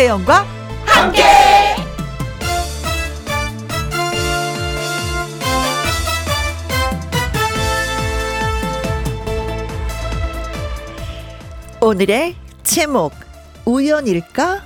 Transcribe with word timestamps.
김혜영과 0.00 0.46
함께. 0.86 1.22
오늘의 11.82 12.34
제목 12.62 13.12
우연일까? 13.66 14.62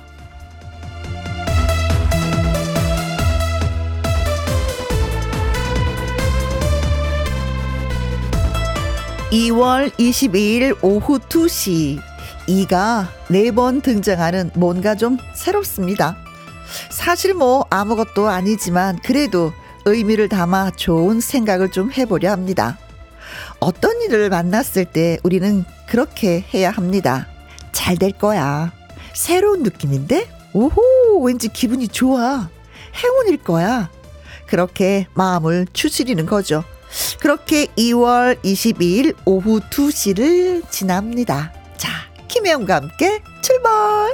2월 9.31 9.91
22일 9.97 10.77
오후 10.81 11.19
2시 11.19 12.14
이가 12.47 13.09
네 13.29 13.51
번 13.51 13.81
등장하는 13.81 14.51
뭔가 14.55 14.95
좀 14.95 15.17
새롭습니다. 15.33 16.15
사실 16.89 17.33
뭐 17.33 17.65
아무것도 17.69 18.27
아니지만 18.29 18.99
그래도 19.03 19.53
의미를 19.85 20.29
담아 20.29 20.71
좋은 20.71 21.19
생각을 21.21 21.69
좀 21.71 21.91
해보려 21.91 22.31
합니다. 22.31 22.77
어떤 23.59 24.01
일을 24.01 24.29
만났을 24.29 24.85
때 24.85 25.17
우리는 25.23 25.63
그렇게 25.87 26.43
해야 26.53 26.71
합니다. 26.71 27.27
잘 27.71 27.97
될 27.97 28.11
거야. 28.11 28.71
새로운 29.13 29.63
느낌인데? 29.63 30.27
오호, 30.53 31.21
왠지 31.23 31.47
기분이 31.49 31.87
좋아. 31.87 32.49
행운일 33.03 33.37
거야. 33.43 33.89
그렇게 34.47 35.07
마음을 35.13 35.67
추스리는 35.73 36.25
거죠. 36.25 36.63
그렇게 37.19 37.65
2월 37.77 38.41
22일 38.43 39.15
오후 39.25 39.59
2시를 39.59 40.69
지납니다. 40.69 41.51
자, 41.77 41.89
김혜영과 42.35 42.75
함께 42.75 43.21
출발! 43.41 44.13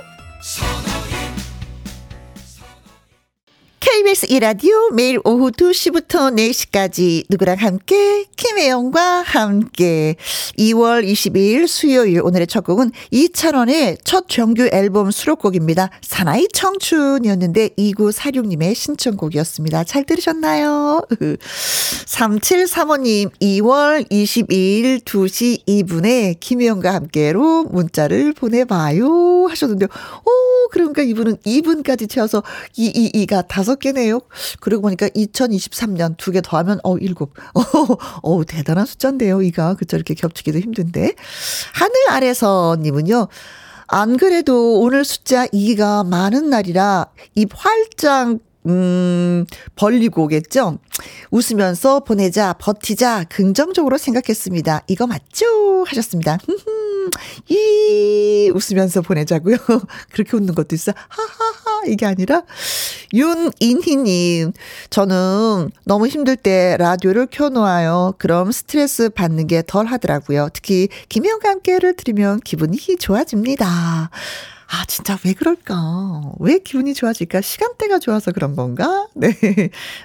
KBS 3.81 4.27
이라디오 4.29 4.91
매일 4.91 5.19
오후 5.25 5.49
2시부터 5.49 6.31
4시까지 6.35 7.25
누구랑 7.31 7.57
함께 7.57 8.25
김혜영과 8.37 9.23
함께 9.23 10.15
2월 10.59 11.03
22일 11.03 11.65
수요일 11.65 12.21
오늘의 12.21 12.45
첫 12.45 12.63
곡은 12.63 12.91
이찬원의 13.09 13.97
첫 14.03 14.29
정규 14.29 14.69
앨범 14.71 15.09
수록곡입니다. 15.09 15.89
사나이 16.03 16.47
청춘이었는데 16.53 17.69
2946님의 17.69 18.75
신청곡이었습니다. 18.75 19.83
잘 19.85 20.03
들으셨나요? 20.03 21.01
3735님 22.05 23.31
2월 23.41 24.07
22일 24.11 25.03
2시 25.03 25.65
2분에 25.65 26.39
김혜영과 26.39 26.93
함께로 26.93 27.63
문자를 27.63 28.33
보내봐요 28.33 29.47
하셨는데 29.49 29.87
오 29.87 30.50
그러니까 30.71 31.03
이분은 31.03 31.37
2분까지 31.37 32.09
채워서 32.09 32.41
222가 32.77 33.47
다섯 33.47 33.77
개네요. 33.79 34.21
그러고 34.59 34.83
보니까 34.83 35.07
2023년 35.09 36.17
두 36.17 36.31
개 36.31 36.41
더하면 36.41 36.79
어 36.83 36.97
일곱. 36.97 37.33
어, 37.53 37.61
어 38.23 38.43
대단한 38.45 38.85
숫자인데요. 38.85 39.41
이가 39.41 39.75
그쵸 39.75 39.97
이렇게 39.97 40.13
겹치기도 40.13 40.59
힘든데 40.59 41.13
하늘 41.73 41.95
아래서 42.09 42.77
님은요. 42.79 43.27
안 43.87 44.15
그래도 44.15 44.79
오늘 44.79 45.03
숫자 45.03 45.45
2가 45.47 46.07
많은 46.07 46.49
날이라 46.49 47.07
입 47.35 47.49
활짝 47.53 48.37
음, 48.67 49.45
벌리고 49.75 50.23
오겠죠? 50.23 50.77
웃으면서 51.31 52.01
보내자, 52.01 52.53
버티자, 52.53 53.25
긍정적으로 53.29 53.97
생각했습니다. 53.97 54.83
이거 54.87 55.07
맞죠? 55.07 55.83
하셨습니다. 55.87 56.37
이, 57.49 58.51
웃으면서 58.53 59.01
보내자고요. 59.01 59.57
그렇게 60.13 60.37
웃는 60.37 60.53
것도 60.53 60.75
있어. 60.75 60.93
하하하, 61.09 61.85
이게 61.87 62.05
아니라, 62.05 62.43
윤인희님, 63.13 64.53
저는 64.89 65.71
너무 65.85 66.07
힘들 66.07 66.35
때 66.35 66.77
라디오를 66.77 67.27
켜놓아요. 67.31 68.13
그럼 68.19 68.51
스트레스 68.51 69.09
받는 69.09 69.47
게 69.47 69.63
덜 69.65 69.87
하더라고요. 69.87 70.49
특히, 70.53 70.89
김혜영과 71.09 71.49
함께를 71.49 71.95
들으면 71.95 72.39
기분이 72.41 72.77
좋아집니다. 72.99 74.11
아, 74.71 74.85
진짜 74.87 75.17
왜 75.25 75.33
그럴까? 75.33 76.21
왜 76.39 76.59
기분이 76.59 76.93
좋아질까? 76.93 77.41
시간대가 77.41 77.99
좋아서 77.99 78.31
그런 78.31 78.55
건가? 78.55 79.07
네. 79.15 79.33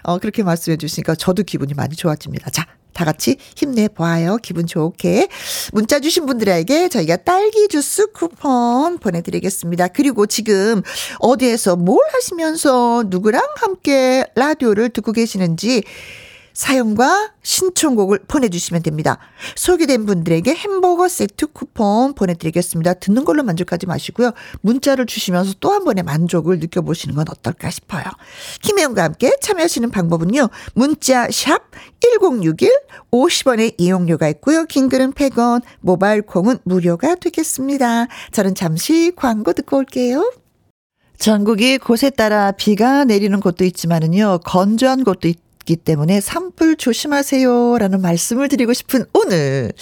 어, 0.03 0.19
그렇게 0.19 0.43
말씀해 0.43 0.77
주시니까 0.77 1.15
저도 1.15 1.45
기분이 1.45 1.73
많이 1.75 1.95
좋아집니다. 1.95 2.51
자, 2.51 2.67
다 2.93 3.05
같이 3.05 3.37
힘내봐요. 3.55 4.39
기분 4.39 4.67
좋게. 4.67 5.29
문자 5.73 6.01
주신 6.01 6.27
분들에게 6.27 6.89
저희가 6.89 7.19
딸기 7.19 7.69
주스 7.69 8.11
쿠폰 8.11 8.99
보내드리겠습니다. 8.99 9.89
그리고 9.89 10.27
지금 10.27 10.83
어디에서 11.21 11.77
뭘 11.77 12.01
하시면서 12.13 13.05
누구랑 13.07 13.43
함께 13.57 14.25
라디오를 14.35 14.89
듣고 14.89 15.13
계시는지 15.13 15.85
사연과 16.57 17.33
신청곡을 17.43 18.21
보내주시면 18.27 18.83
됩니다. 18.83 19.19
소개된 19.57 20.07
분들에게 20.07 20.55
햄버거 20.55 21.07
세트 21.07 21.49
쿠폰 21.49 22.15
보내드리겠습니다. 22.15 22.95
듣는 22.95 23.27
걸로 23.27 23.43
만족하지 23.43 23.85
마시고요. 23.87 24.33
문자를 24.63 25.05
주시면서 25.05 25.55
또 25.61 25.77
한 25.77 25.85
번의 25.85 26.05
만족을 26.05 26.59
느껴보시는 26.59 27.15
건 27.15 27.27
어떨까 27.29 27.69
싶어요. 27.69 28.05
김혜영과 28.63 29.03
함께 29.03 29.31
참여하시는 29.43 29.91
방법은요. 29.91 30.49
문자 30.75 31.29
샵 31.31 31.71
1061, 32.01 32.73
50원의 33.13 33.75
이용료가 33.77 34.27
있고요. 34.29 34.65
긴 34.65 34.89
글은 34.89 35.13
100원, 35.13 35.61
모바일 35.81 36.23
콩은 36.23 36.61
무료가 36.65 37.17
되겠습니다. 37.17 38.07
저는 38.33 38.55
잠시 38.55 39.13
광고 39.15 39.53
듣고 39.53 39.77
올게요. 39.77 40.33
전국이 41.19 41.77
곳에 41.77 42.09
따라 42.09 42.53
비가 42.53 43.05
내리는 43.05 43.39
곳도 43.41 43.65
있지만은요, 43.65 44.41
건조한 44.45 45.05
곳도 45.05 45.29
있 45.29 45.46
있기 45.67 45.77
때문에 45.77 46.21
산불 46.21 46.77
조심하세요. 46.77 47.79
라는 47.79 48.01
말씀을 48.01 48.49
드리고 48.49 48.73
싶은 48.73 49.05
오늘. 49.13 49.73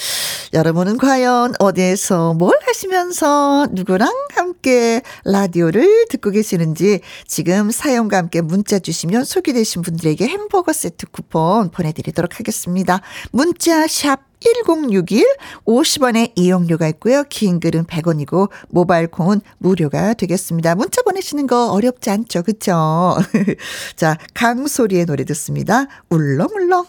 여러분은 0.53 0.97
과연 0.97 1.55
어디에서 1.61 2.34
뭘 2.34 2.59
하시면서 2.67 3.69
누구랑 3.71 4.11
함께 4.33 5.03
라디오를 5.25 6.06
듣고 6.09 6.31
계시는지 6.31 7.00
지금 7.28 7.71
사연과 7.71 8.17
함께 8.17 8.41
문자 8.41 8.78
주시면 8.78 9.25
소개되신 9.25 9.83
분들에게 9.83 10.27
햄버거 10.27 10.72
세트 10.72 11.06
쿠폰 11.12 11.71
보내드리도록 11.71 12.41
하겠습니다. 12.41 13.01
문자 13.31 13.87
샵 13.87 14.34
1061 14.44 15.25
50원의 15.66 16.32
이용료가 16.34 16.87
있고요. 16.88 17.25
긴 17.28 17.60
글은 17.60 17.84
100원이고 17.87 18.50
모바일 18.69 19.06
콩은 19.09 19.41
무료가 19.59 20.15
되겠습니다. 20.15 20.75
문자 20.75 21.03
보내시는 21.03 21.47
거 21.47 21.71
어렵지 21.72 22.10
않죠. 22.10 22.43
그쵸? 22.43 23.16
자, 23.97 24.19
강소리의 24.34 25.06
노래 25.06 25.25
듣습니다. 25.25 25.87
울렁울렁. 26.10 26.87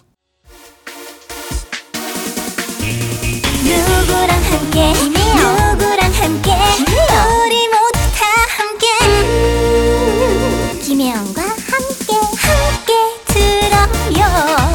누구랑 3.66 4.30
함께 4.30 4.94
누구랑 4.94 6.12
함께 6.14 6.52
우리 6.52 7.68
모두 7.70 8.00
다 8.14 8.26
함께 8.58 8.86
음, 9.08 10.80
김혜영과 10.82 11.42
함께 11.42 12.14
함께 12.38 12.94
들어요 13.26 14.22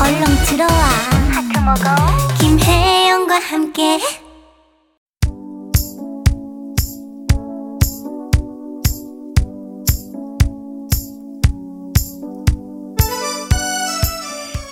얼렁 0.02 0.24
들어와 0.44 0.84
하트 1.30 1.58
먹어 1.60 2.29
김혜영과 2.40 3.38
함께. 3.38 4.00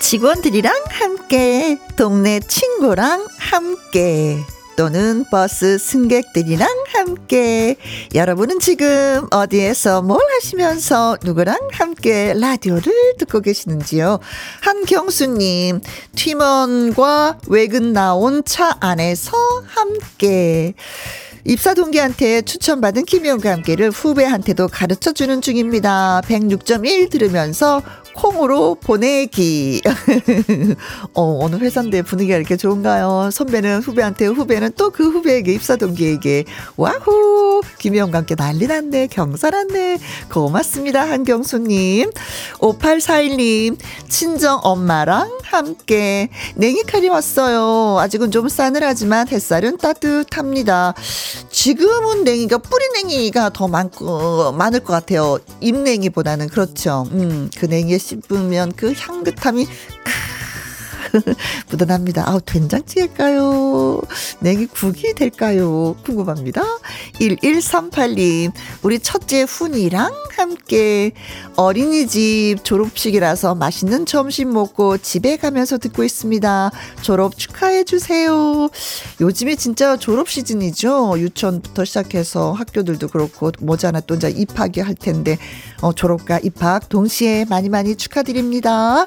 직원들이랑 0.00 0.72
함께 0.88 1.76
동네 1.98 2.40
친구랑 2.40 3.26
함께 3.36 4.38
또는 4.78 5.24
버스 5.28 5.76
승객들이랑 5.76 6.68
함께 6.92 7.74
여러분은 8.14 8.60
지금 8.60 9.26
어디에서 9.32 10.02
뭘 10.02 10.20
하시면서 10.36 11.16
누구랑 11.24 11.58
함께 11.72 12.32
라디오를 12.36 12.92
듣고 13.18 13.40
계시는지요? 13.40 14.20
한경수님 14.60 15.80
팀원과 16.14 17.38
외근 17.48 17.92
나온 17.92 18.44
차 18.44 18.76
안에서 18.78 19.32
함께 19.66 20.74
입사 21.44 21.74
동기한테 21.74 22.42
추천받은 22.42 23.04
김혜영과 23.04 23.50
함께를 23.50 23.90
후배한테도 23.90 24.68
가르쳐 24.68 25.12
주는 25.12 25.40
중입니다. 25.40 26.20
106.1 26.24 27.10
들으면서 27.10 27.82
콩으로 28.18 28.74
보내기. 28.74 29.80
어, 31.14 31.38
어느 31.40 31.56
회사인데 31.56 32.02
분위기가 32.02 32.36
이렇게 32.36 32.56
좋은가요? 32.56 33.30
선배는 33.32 33.80
후배한테, 33.80 34.26
후배는 34.26 34.72
또 34.76 34.88
그 34.90 35.08
후배에게, 35.08 35.52
입사 35.52 35.76
동기에게. 35.76 36.44
와후! 36.76 37.62
김혜영과 37.78 38.18
함께 38.18 38.34
난리 38.34 38.66
났네. 38.66 39.06
경사 39.08 39.50
났네. 39.50 39.98
고맙습니다. 40.32 41.08
한경수님. 41.08 42.10
5841님. 42.58 43.76
친정 44.08 44.58
엄마랑 44.64 45.38
함께 45.44 46.30
냉이칼이 46.56 47.08
왔어요. 47.08 47.98
아직은 48.00 48.32
좀 48.32 48.48
싸늘하지만 48.48 49.28
햇살은 49.28 49.76
따뜻합니다. 49.78 50.94
지금은 51.50 52.24
냉이가 52.24 52.58
뿌리 52.58 52.88
냉이가 52.94 53.50
더 53.50 53.68
많고 53.68 54.52
많을 54.52 54.80
것 54.80 54.92
같아요. 54.94 55.38
잎냉이보다는 55.60 56.48
그렇죠. 56.48 57.06
음, 57.12 57.50
그 57.56 57.66
냉이에 57.66 57.98
씹으면 58.08 58.72
그 58.72 58.92
향긋함이 58.94 59.66
묻어납니다. 61.70 62.28
아우, 62.28 62.40
된장찌개일까요? 62.40 64.02
냉이국이 64.40 65.14
될까요? 65.14 65.96
궁금합니다. 66.04 66.62
1138님, 67.20 68.52
우리 68.82 68.98
첫째 68.98 69.42
훈이랑 69.42 70.12
함께 70.36 71.12
어린이집 71.56 72.58
졸업식이라서 72.62 73.54
맛있는 73.54 74.06
점심 74.06 74.52
먹고 74.52 74.98
집에 74.98 75.36
가면서 75.36 75.78
듣고 75.78 76.04
있습니다. 76.04 76.70
졸업 77.02 77.36
축하해주세요. 77.36 78.68
요즘에 79.20 79.56
진짜 79.56 79.96
졸업 79.96 80.28
시즌이죠. 80.28 81.18
유치원부터 81.18 81.84
시작해서 81.84 82.52
학교들도 82.52 83.08
그렇고, 83.08 83.50
모자나 83.60 84.00
또 84.00 84.14
이제 84.14 84.30
입학이 84.30 84.80
할 84.80 84.94
텐데, 84.94 85.38
어, 85.80 85.92
졸업과 85.92 86.38
입학 86.40 86.88
동시에 86.88 87.44
많이 87.48 87.68
많이 87.68 87.96
축하드립니다. 87.96 89.06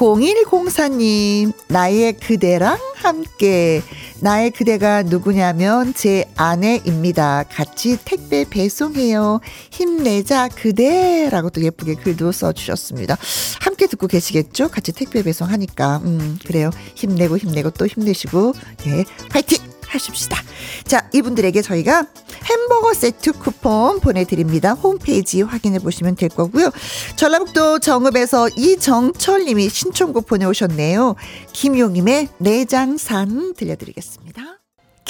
0104님, 0.00 1.52
나의 1.68 2.14
그대랑 2.14 2.78
함께. 2.94 3.82
나의 4.20 4.50
그대가 4.50 5.02
누구냐면 5.02 5.92
제 5.92 6.24
아내입니다. 6.36 7.44
같이 7.50 7.98
택배 8.02 8.46
배송해요. 8.48 9.40
힘내자, 9.70 10.48
그대라고 10.48 11.50
또 11.50 11.62
예쁘게 11.62 11.96
글도 11.96 12.32
써주셨습니다. 12.32 13.18
함께 13.60 13.86
듣고 13.86 14.06
계시겠죠? 14.06 14.68
같이 14.68 14.92
택배 14.92 15.22
배송하니까. 15.22 16.00
음, 16.04 16.38
그래요. 16.46 16.70
힘내고 16.94 17.36
힘내고 17.36 17.70
또 17.70 17.86
힘내시고, 17.86 18.54
예, 18.86 19.04
화이팅! 19.30 19.69
하십시다. 19.90 20.42
자, 20.84 21.08
이분들에게 21.12 21.60
저희가 21.62 22.06
햄버거 22.44 22.94
세트 22.94 23.32
쿠폰 23.32 24.00
보내드립니다. 24.00 24.72
홈페이지 24.72 25.42
확인해 25.42 25.78
보시면 25.78 26.16
될 26.16 26.28
거고요. 26.28 26.70
전라북도 27.16 27.80
정읍에서 27.80 28.50
이정철 28.56 29.44
님이 29.44 29.68
신청곡 29.68 30.26
보내오셨네요. 30.26 31.16
김용임의 31.52 32.28
내장산 32.38 33.54
들려드리겠습니다. 33.54 34.60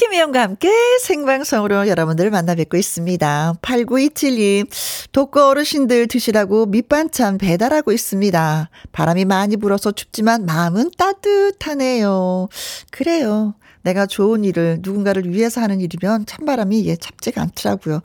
김혜영과 0.00 0.40
함께 0.40 0.70
생방송으로 1.02 1.86
여러분들을 1.86 2.30
만나 2.30 2.54
뵙고 2.54 2.78
있습니다. 2.78 3.54
8927님, 3.60 4.66
독거 5.12 5.48
어르신들 5.48 6.08
드시라고 6.08 6.64
밑반찬 6.66 7.36
배달하고 7.36 7.92
있습니다. 7.92 8.70
바람이 8.92 9.26
많이 9.26 9.58
불어서 9.58 9.92
춥지만 9.92 10.46
마음은 10.46 10.92
따뜻하네요. 10.96 12.48
그래요. 12.90 13.54
내가 13.82 14.06
좋은 14.06 14.44
일을 14.44 14.78
누군가를 14.80 15.30
위해서 15.30 15.60
하는 15.60 15.80
일이면 15.80 16.26
찬바람이 16.26 16.86
예, 16.86 16.96
잡지가 16.96 17.42
않더라고요. 17.42 18.00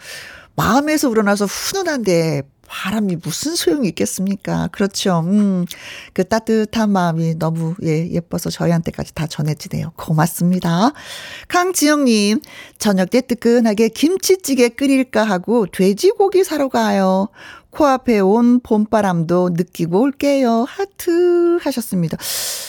마음에서 0.55 1.09
우러나서 1.09 1.45
훈훈한데 1.45 2.43
바람이 2.67 3.17
무슨 3.17 3.55
소용이 3.55 3.87
있겠습니까? 3.89 4.67
그렇죠. 4.71 5.19
음, 5.25 5.65
그 6.13 6.23
따뜻한 6.23 6.89
마음이 6.89 7.35
너무, 7.37 7.75
예, 7.83 8.09
예뻐서 8.09 8.49
저희한테까지 8.49 9.13
다 9.13 9.27
전해지네요. 9.27 9.91
고맙습니다. 9.95 10.91
강지영님, 11.47 12.41
저녁 12.77 13.11
때 13.11 13.21
뜨끈하게 13.21 13.89
김치찌개 13.89 14.69
끓일까 14.69 15.23
하고 15.23 15.67
돼지고기 15.67 16.43
사러 16.43 16.69
가요. 16.69 17.29
코앞에 17.75 18.19
온 18.19 18.61
봄바람도 18.61 19.49
느끼고 19.53 19.99
올게요. 19.99 20.65
하트 20.67 21.57
하셨습니다. 21.61 22.17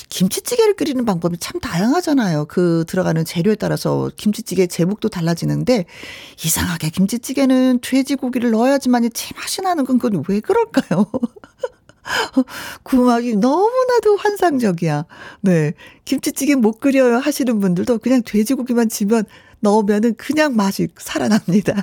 김치찌개를 0.09 0.75
끓이는 0.75 1.05
방법이 1.05 1.39
참 1.39 1.61
다양하잖아요. 1.61 2.47
그 2.47 2.85
들어가는 2.89 3.25
재료에 3.25 3.55
따라서 3.55 4.11
김치찌개 4.17 4.67
제목도 4.67 5.09
달라지는데 5.09 5.85
이상하게 6.45 6.91
김치찌개는 6.91 7.79
돼지고기를 7.83 8.51
넣어야지만이 8.51 9.11
제맛이 9.11 9.63
나는 9.63 9.85
건 9.85 9.99
그건 9.99 10.25
왜 10.29 10.41
그럴까요? 10.41 11.07
구막이 12.83 13.37
너무나도 13.37 14.17
환상적이야. 14.17 15.05
네. 15.41 15.73
김치찌개 16.05 16.57
못 16.57 16.81
끓여요 16.81 17.19
하시는 17.19 17.61
분들도 17.61 17.99
그냥 17.99 18.23
돼지고기만 18.25 18.89
지면 18.89 19.25
넣으면은 19.61 20.15
그냥 20.17 20.57
맛이 20.57 20.89
살아납니다. 20.99 21.81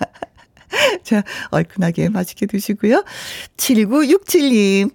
자, 1.03 1.23
얼큰하게 1.51 2.09
맛있게 2.09 2.45
드시고요. 2.45 3.03
7967님. 3.57 4.91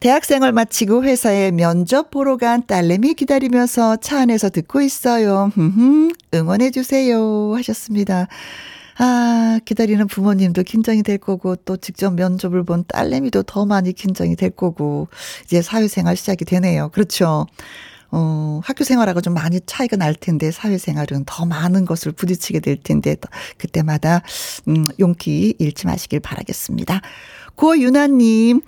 대학생을 0.00 0.52
마치고 0.52 1.02
회사에 1.02 1.50
면접 1.50 2.10
보러 2.12 2.36
간 2.36 2.64
딸내미 2.64 3.14
기다리면서 3.14 3.96
차 3.96 4.20
안에서 4.20 4.48
듣고 4.48 4.80
있어요. 4.80 5.50
응원해 6.32 6.70
주세요. 6.70 7.52
하셨습니다. 7.56 8.28
아, 9.00 9.60
기다리는 9.64 10.06
부모님도 10.08 10.64
긴장이 10.64 11.02
될 11.04 11.18
거고, 11.18 11.54
또 11.56 11.76
직접 11.76 12.14
면접을 12.14 12.64
본 12.64 12.84
딸내미도 12.86 13.44
더 13.44 13.64
많이 13.64 13.92
긴장이 13.92 14.34
될 14.34 14.50
거고, 14.50 15.08
이제 15.44 15.62
사회생활 15.62 16.16
시작이 16.16 16.44
되네요. 16.44 16.90
그렇죠. 16.90 17.46
어, 18.10 18.60
학교 18.64 18.84
생활하고 18.84 19.20
좀 19.20 19.34
많이 19.34 19.60
차이가 19.66 19.96
날 19.96 20.14
텐데 20.14 20.50
사회생활은 20.50 21.24
더 21.26 21.44
많은 21.44 21.84
것을 21.84 22.12
부딪히게 22.12 22.60
될 22.60 22.76
텐데 22.82 23.16
그때마다 23.58 24.22
음, 24.68 24.88
용기 24.98 25.54
잃지 25.58 25.86
마시길 25.86 26.20
바라겠습니다. 26.20 27.00
고유나님, 27.54 28.62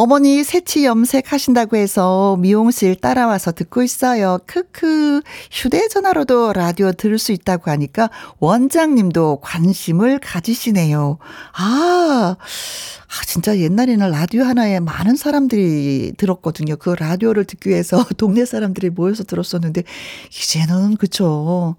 어머니 0.00 0.44
새치 0.44 0.84
염색 0.84 1.32
하신다고 1.32 1.76
해서 1.76 2.36
미용실 2.38 2.94
따라와서 2.94 3.50
듣고 3.50 3.82
있어요. 3.82 4.38
크크. 4.46 5.22
휴대전화로도 5.50 6.52
라디오 6.52 6.92
들을 6.92 7.18
수 7.18 7.32
있다고 7.32 7.72
하니까 7.72 8.08
원장님도 8.38 9.40
관심을 9.42 10.20
가지시네요. 10.20 11.18
아, 11.52 12.36
아, 13.08 13.24
진짜 13.26 13.58
옛날에는 13.58 14.10
라디오 14.10 14.44
하나에 14.44 14.78
많은 14.80 15.16
사람들이 15.16 16.12
들었거든요. 16.16 16.76
그 16.76 16.90
라디오를 16.90 17.44
듣기 17.44 17.70
위해서 17.70 18.04
동네 18.18 18.44
사람들이 18.44 18.90
모여서 18.90 19.24
들었었는데, 19.24 19.82
이제는, 20.30 20.96
그쵸. 20.96 21.74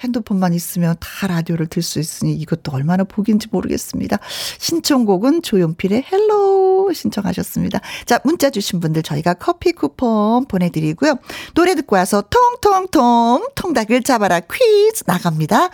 핸드폰만 0.00 0.52
있으면 0.54 0.96
다 1.00 1.26
라디오를 1.28 1.68
들 1.68 1.82
수 1.82 2.00
있으니 2.00 2.34
이것도 2.34 2.70
얼마나 2.72 3.02
복인지 3.04 3.48
모르겠습니다. 3.50 4.18
신청곡은 4.58 5.42
조용필의 5.42 6.04
Hello 6.10 6.92
신청하셨습니다. 6.92 7.61
자, 8.06 8.20
문자 8.24 8.50
주신 8.50 8.80
분들 8.80 9.02
저희가 9.02 9.34
커피 9.34 9.72
쿠폰 9.72 10.46
보내드리고요. 10.46 11.16
노래 11.54 11.74
듣고 11.74 11.96
와서 11.96 12.22
통통통 12.22 13.48
통닭을 13.54 14.02
잡아라 14.02 14.40
퀴즈 14.40 15.04
나갑니다. 15.06 15.70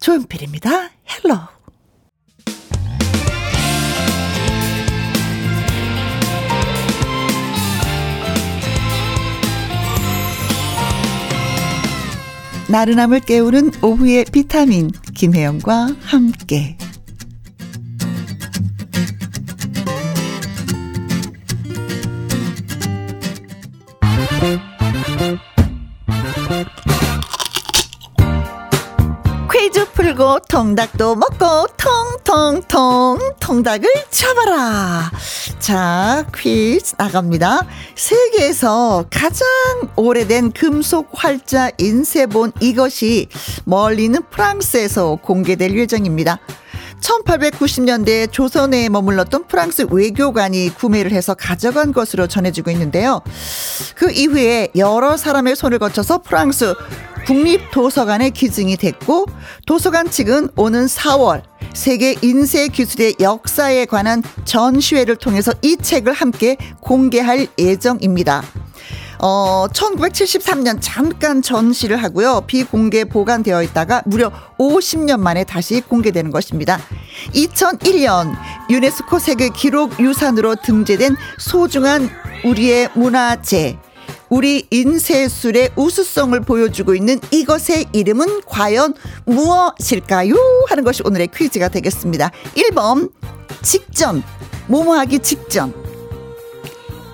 조용필입니다. 0.00 0.90
헬로. 1.24 1.38
나른함을 12.68 13.20
깨우는 13.20 13.70
오후의 13.82 14.24
비타민 14.32 14.90
김혜영과 15.14 15.88
함께 16.04 16.78
통닭도 30.40 31.16
먹고 31.16 31.66
통통통 31.76 33.18
통닭을 33.40 33.88
잡아라. 34.10 35.10
자, 35.58 36.24
퀴즈 36.34 36.94
나갑니다. 36.96 37.66
세계에서 37.94 39.04
가장 39.10 39.46
오래된 39.96 40.52
금속 40.52 41.10
활자 41.12 41.70
인쇄본 41.78 42.52
이것이 42.60 43.28
멀리는 43.64 44.20
프랑스에서 44.30 45.16
공개될 45.16 45.76
예정입니다. 45.78 46.38
1890년대 47.02 48.30
조선에 48.30 48.88
머물렀던 48.88 49.46
프랑스 49.48 49.86
외교관이 49.90 50.70
구매를 50.70 51.12
해서 51.12 51.34
가져간 51.34 51.92
것으로 51.92 52.26
전해지고 52.26 52.70
있는데요. 52.70 53.20
그 53.94 54.10
이후에 54.10 54.68
여러 54.76 55.16
사람의 55.16 55.56
손을 55.56 55.78
거쳐서 55.78 56.22
프랑스 56.22 56.74
국립도서관에 57.26 58.30
기증이 58.30 58.76
됐고 58.76 59.26
도서관 59.66 60.10
측은 60.10 60.50
오는 60.56 60.86
4월 60.86 61.42
세계 61.72 62.16
인쇄 62.22 62.68
기술의 62.68 63.16
역사에 63.20 63.86
관한 63.86 64.22
전시회를 64.44 65.16
통해서 65.16 65.52
이 65.62 65.76
책을 65.76 66.12
함께 66.12 66.56
공개할 66.80 67.46
예정입니다. 67.58 68.42
어, 69.24 69.68
1973년 69.68 70.78
잠깐 70.80 71.42
전시를 71.42 71.96
하고요. 71.96 72.42
비공개 72.48 73.04
보관되어 73.04 73.62
있다가 73.62 74.02
무려 74.04 74.32
50년 74.58 75.20
만에 75.20 75.44
다시 75.44 75.80
공개되는 75.80 76.32
것입니다. 76.32 76.80
2001년 77.32 78.34
유네스코 78.68 79.20
세계 79.20 79.48
기록 79.48 80.00
유산으로 80.00 80.56
등재된 80.56 81.14
소중한 81.38 82.10
우리의 82.44 82.90
문화재 82.94 83.78
우리 84.28 84.66
인쇄술의 84.70 85.70
우수성을 85.76 86.40
보여주고 86.40 86.96
있는 86.96 87.20
이것의 87.30 87.86
이름은 87.92 88.40
과연 88.46 88.94
무엇일까요? 89.26 90.34
하는 90.68 90.82
것이 90.82 91.02
오늘의 91.04 91.28
퀴즈가 91.28 91.68
되겠습니다. 91.68 92.32
1번 92.56 93.12
직전 93.62 94.24
모모하기 94.66 95.20
직전 95.20 95.72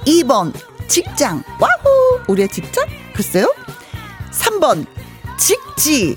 2번 0.07 0.55
직장. 0.89 1.43
와우! 1.61 2.21
우리의 2.29 2.49
직장? 2.49 2.87
글쎄요? 3.15 3.55
3번. 4.33 4.87
직지. 5.39 6.17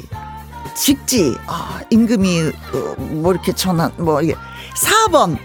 직지. 0.75 1.35
아 1.45 1.81
임금이 1.89 2.51
어, 2.73 2.95
뭐 2.97 3.33
이렇게 3.33 3.51
전환 3.53 3.91
뭐 3.97 4.21
이게. 4.21 4.33
4번. 4.75 5.37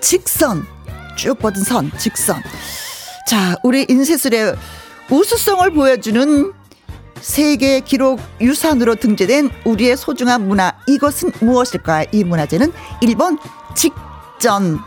직선. 0.00 0.64
쭉 1.16 1.38
뻗은 1.38 1.64
선. 1.64 1.90
직선. 1.98 2.42
자 3.26 3.56
우리 3.64 3.86
인쇄술의 3.88 4.54
우수성을 5.10 5.70
보여주는 5.72 6.52
세계 7.20 7.80
기록 7.80 8.20
유산으로 8.40 8.94
등재된 8.94 9.50
우리의 9.64 9.96
소중한 9.96 10.46
문화. 10.46 10.72
이것은 10.86 11.32
무엇일까요? 11.40 12.06
이 12.12 12.22
문화재는 12.22 12.72
1번 13.02 13.38
직전 13.74 14.78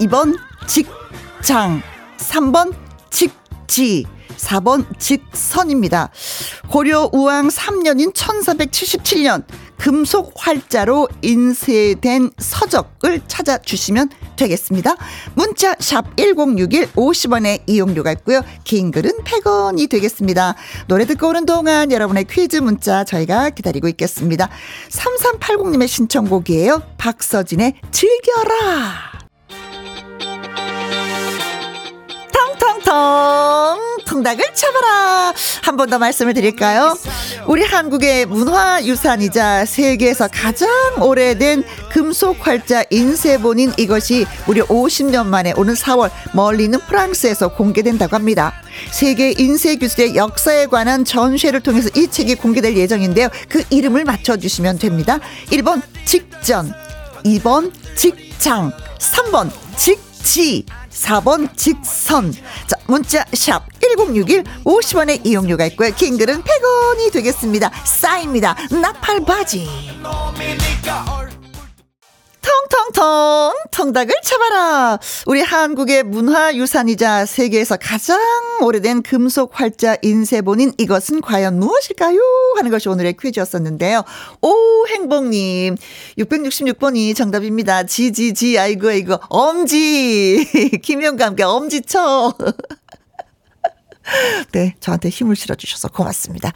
2번 0.00 0.38
직장 0.66 1.82
3번 2.18 2.85
직지 3.10 4.06
4번 4.36 4.86
직선입니다. 4.98 6.10
고려 6.70 7.08
우왕 7.12 7.48
3년인 7.48 8.12
1477년 8.14 9.44
금속 9.78 10.32
활자로 10.36 11.08
인쇄된 11.22 12.30
서적을 12.38 13.22
찾아주시면 13.28 14.10
되겠습니다. 14.36 14.96
문자 15.34 15.74
샵 15.78 16.16
1061 16.16 16.92
50원의 16.92 17.62
이용료가 17.66 18.12
있고요. 18.12 18.42
긴 18.64 18.90
글은 18.90 19.10
100원이 19.24 19.88
되겠습니다. 19.88 20.54
노래 20.88 21.04
듣고 21.04 21.28
오는 21.28 21.46
동안 21.46 21.92
여러분의 21.92 22.24
퀴즈 22.24 22.56
문자 22.56 23.04
저희가 23.04 23.50
기다리고 23.50 23.88
있겠습니다. 23.88 24.48
3380님의 24.90 25.88
신청곡이에요. 25.88 26.82
박서진의 26.98 27.74
즐겨라. 27.90 29.25
텅텅텅 32.86 33.78
통닭을 34.06 34.54
쳐봐라. 34.54 35.32
한 35.62 35.76
번 35.76 35.90
더 35.90 35.98
말씀을 35.98 36.32
드릴까요? 36.34 36.96
우리 37.46 37.62
한국의 37.64 38.26
문화유산이자 38.26 39.66
세계에서 39.66 40.28
가장 40.32 40.68
오래된 41.00 41.64
금속 41.90 42.46
활자 42.46 42.84
인쇄본인 42.90 43.72
이것이 43.76 44.26
무려 44.46 44.64
50년 44.66 45.26
만에 45.26 45.52
오는 45.56 45.74
4월 45.74 46.10
멀리 46.32 46.64
있는 46.64 46.78
프랑스에서 46.80 47.48
공개된다고 47.48 48.14
합니다. 48.14 48.52
세계 48.92 49.34
인쇄 49.36 49.74
기술의 49.76 50.14
역사에 50.16 50.66
관한 50.66 51.04
전시회를 51.04 51.60
통해서 51.60 51.88
이 51.94 52.08
책이 52.08 52.36
공개될 52.36 52.76
예정인데요. 52.76 53.28
그 53.48 53.64
이름을 53.70 54.04
맞춰주시면 54.04 54.78
됩니다. 54.78 55.18
1번 55.50 55.82
직전 56.04 56.72
2번 57.24 57.72
직장 57.96 58.72
3번 58.98 59.50
직지 59.76 60.64
4번 60.90 61.54
직선. 61.56 62.32
자, 62.32 62.75
문자 62.88 63.24
샵 63.32 63.62
1061 63.80 64.44
50원의 64.64 65.24
이용료가 65.24 65.66
있고요. 65.66 65.92
킹글은 65.92 66.42
100원이 66.42 67.12
되겠습니다. 67.12 67.70
싸입니다. 67.84 68.56
나팔바지. 68.70 69.68
텅텅텅 72.46 73.52
통닭을 73.72 74.14
쳐봐라. 74.22 74.98
우리 75.26 75.40
한국의 75.40 76.04
문화유산이자 76.04 77.26
세계에서 77.26 77.76
가장 77.76 78.20
오래된 78.60 79.02
금속 79.02 79.58
활자 79.58 79.96
인쇄본인 80.02 80.72
이것은 80.78 81.20
과연 81.22 81.58
무엇일까요? 81.58 82.18
하는 82.56 82.70
것이 82.70 82.88
오늘의 82.88 83.16
퀴즈였었는데요. 83.20 84.04
오 84.42 84.86
행복님 84.88 85.76
666번이 86.18 87.16
정답입니다. 87.16 87.82
지지지 87.82 88.58
아이고 88.58 88.88
아이고 88.88 89.16
엄지 89.28 90.46
김영과 90.82 91.26
함께 91.26 91.42
엄지쳐. 91.42 92.34
네, 94.52 94.76
저한테 94.78 95.08
힘을 95.08 95.34
실어주셔서 95.34 95.88
고맙습니다. 95.88 96.52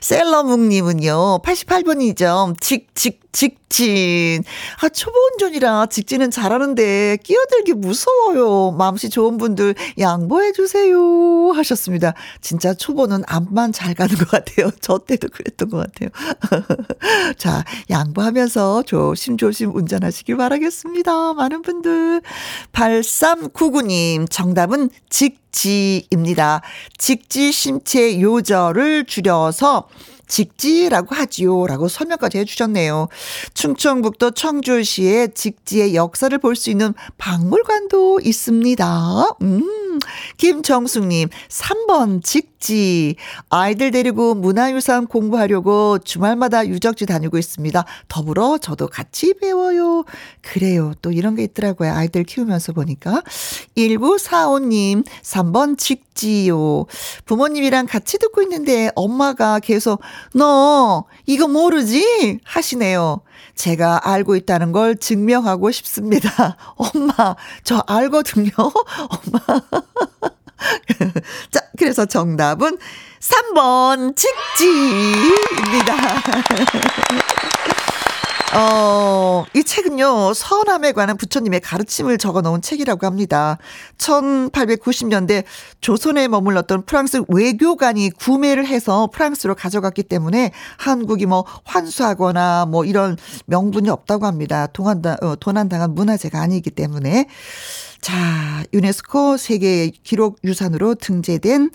셀러묵님은요, 0.00 1.40
88번이죠. 1.42 2.58
직, 2.60 2.94
직, 2.94 3.20
직진. 3.36 4.42
아, 4.80 4.88
초보 4.88 5.12
운전이라 5.18 5.86
직진은 5.86 6.30
잘하는데 6.30 7.18
끼어들기 7.22 7.74
무서워요. 7.74 8.70
마음씨 8.70 9.10
좋은 9.10 9.36
분들 9.36 9.74
양보해 9.98 10.52
주세요. 10.52 10.96
하셨습니다. 11.54 12.14
진짜 12.40 12.72
초보는 12.72 13.24
앞만 13.26 13.72
잘 13.72 13.92
가는 13.92 14.16
것 14.16 14.30
같아요. 14.30 14.70
저 14.80 14.96
때도 14.96 15.28
그랬던 15.28 15.68
것 15.68 15.76
같아요. 15.76 16.08
자, 17.36 17.62
양보하면서 17.90 18.84
조심조심 18.84 19.76
운전하시길 19.76 20.38
바라겠습니다. 20.38 21.34
많은 21.34 21.60
분들. 21.60 22.22
8399님, 22.72 24.30
정답은 24.30 24.88
직지입니다. 25.10 26.62
직지 26.96 27.52
심체 27.52 28.18
요절을 28.18 29.04
줄여서 29.04 29.88
직지라고 30.26 31.14
하지요. 31.14 31.66
라고 31.66 31.88
설명까지 31.88 32.38
해주셨네요. 32.38 33.08
충청북도 33.54 34.32
청주시에 34.32 35.28
직지의 35.28 35.94
역사를 35.94 36.36
볼 36.38 36.56
수 36.56 36.70
있는 36.70 36.94
박물관도 37.18 38.20
있습니다. 38.24 39.36
음, 39.42 39.98
김정숙님, 40.38 41.28
3번 41.48 42.24
직 42.24 42.55
지. 42.66 43.14
아이들 43.48 43.92
데리고 43.92 44.34
문화유산 44.34 45.06
공부하려고 45.06 45.98
주말마다 46.00 46.66
유적지 46.66 47.06
다니고 47.06 47.38
있습니다. 47.38 47.84
더불어 48.08 48.58
저도 48.58 48.88
같이 48.88 49.34
배워요. 49.34 50.04
그래요. 50.42 50.92
또 51.00 51.12
이런 51.12 51.36
게 51.36 51.44
있더라고요. 51.44 51.92
아이들 51.92 52.24
키우면서 52.24 52.72
보니까. 52.72 53.22
1945님, 53.76 55.04
3번 55.22 55.78
직지요. 55.78 56.86
부모님이랑 57.24 57.86
같이 57.86 58.18
듣고 58.18 58.42
있는데 58.42 58.90
엄마가 58.96 59.60
계속 59.60 60.00
너 60.34 61.04
이거 61.24 61.46
모르지? 61.46 62.40
하시네요. 62.42 63.20
제가 63.54 64.08
알고 64.10 64.34
있다는 64.34 64.72
걸 64.72 64.96
증명하고 64.96 65.70
싶습니다. 65.70 66.56
엄마, 66.74 67.36
저 67.62 67.84
알거든요. 67.86 68.50
엄마. 68.58 69.60
자, 71.50 71.60
그래서 71.76 72.06
정답은 72.06 72.78
3번 73.20 74.16
직지입니다. 74.16 75.94
어, 78.54 79.44
이 79.54 79.62
책은요, 79.62 80.32
서남에 80.32 80.92
관한 80.92 81.18
부처님의 81.18 81.60
가르침을 81.60 82.16
적어 82.16 82.40
놓은 82.40 82.62
책이라고 82.62 83.04
합니다. 83.04 83.58
1890년대 83.98 85.44
조선에 85.82 86.28
머물렀던 86.28 86.86
프랑스 86.86 87.22
외교관이 87.28 88.10
구매를 88.10 88.66
해서 88.66 89.10
프랑스로 89.12 89.54
가져갔기 89.54 90.04
때문에 90.04 90.52
한국이 90.78 91.26
뭐 91.26 91.44
환수하거나 91.64 92.66
뭐 92.66 92.86
이런 92.86 93.18
명분이 93.44 93.90
없다고 93.90 94.24
합니다. 94.24 94.68
동안당, 94.68 95.16
어, 95.20 95.36
도난당한 95.36 95.94
문화재가 95.94 96.40
아니기 96.40 96.70
때문에. 96.70 97.26
자, 98.00 98.64
유네스코 98.72 99.36
세계 99.36 99.90
기록 99.90 100.38
유산으로 100.44 100.94
등재된 100.94 101.70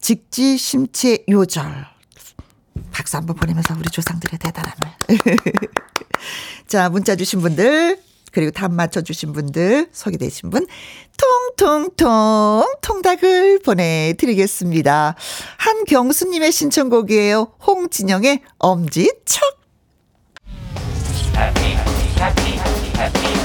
직지 0.00 0.56
심체 0.58 1.24
요절. 1.28 1.86
박수 2.90 3.16
한번 3.16 3.36
보내면서 3.36 3.74
우리 3.78 3.88
조상들의 3.90 4.38
대단함을. 4.38 4.94
자, 6.68 6.88
문자 6.88 7.16
주신 7.16 7.40
분들, 7.40 7.98
그리고 8.34 8.50
답 8.50 8.72
맞춰주신 8.72 9.32
분들, 9.32 9.88
소개되신 9.92 10.50
분, 10.50 10.66
통통통 11.56 12.66
통닭을 12.82 13.60
보내드리겠습니다. 13.60 15.14
한경수님의 15.58 16.50
신청곡이에요. 16.52 17.52
홍진영의 17.64 18.42
엄지척. 18.58 19.64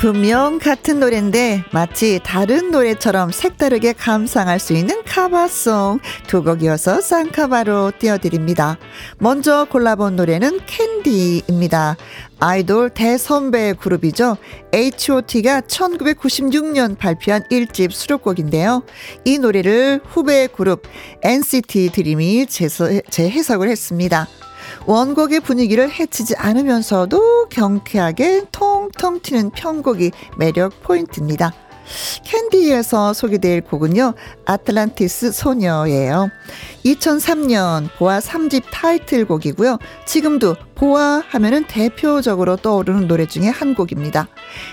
분명 0.00 0.58
같은 0.58 0.98
노래인데 0.98 1.64
마치 1.72 2.20
다른 2.24 2.70
노래처럼 2.70 3.32
색다르게 3.32 3.92
감상할 3.92 4.58
수 4.58 4.72
있는 4.72 5.02
카바송 5.04 6.00
두 6.26 6.42
곡 6.42 6.62
이어서 6.62 7.02
쌍카바로 7.02 7.92
띄워드립니다. 7.98 8.78
먼저 9.18 9.66
골라본 9.66 10.16
노래는 10.16 10.60
캔디입니다. 10.64 11.98
아이돌 12.38 12.88
대선배 12.90 13.74
그룹이죠. 13.74 14.38
H.O.T가 14.72 15.60
1996년 15.60 16.96
발표한 16.96 17.42
1집 17.50 17.92
수록곡인데요. 17.92 18.82
이 19.26 19.36
노래를 19.38 20.00
후배 20.08 20.46
그룹 20.46 20.84
NCT 21.22 21.90
드림이 21.92 22.46
재해석을 22.46 23.68
했습니다. 23.68 24.26
원곡의 24.86 25.40
분위기를 25.40 25.90
해치지 25.90 26.36
않으면서도 26.36 27.48
경쾌하게 27.48 28.46
통통 28.52 29.20
튀는 29.20 29.50
편곡이 29.50 30.10
매력 30.36 30.82
포인트입니다. 30.82 31.52
캔디에서 32.24 33.12
소개될 33.12 33.62
곡은요, 33.62 34.14
아틀란티스 34.44 35.32
소녀예요. 35.32 36.28
2003년 36.84 37.88
보아 37.98 38.20
3집 38.20 38.62
타이틀곡이고요. 38.70 39.78
지금도 40.06 40.56
보아 40.76 41.22
하면은 41.28 41.66
대표적으로 41.66 42.56
떠오르는 42.56 43.06
노래 43.06 43.26
중에 43.26 43.48
한 43.48 43.74
곡입니다. 43.74 44.28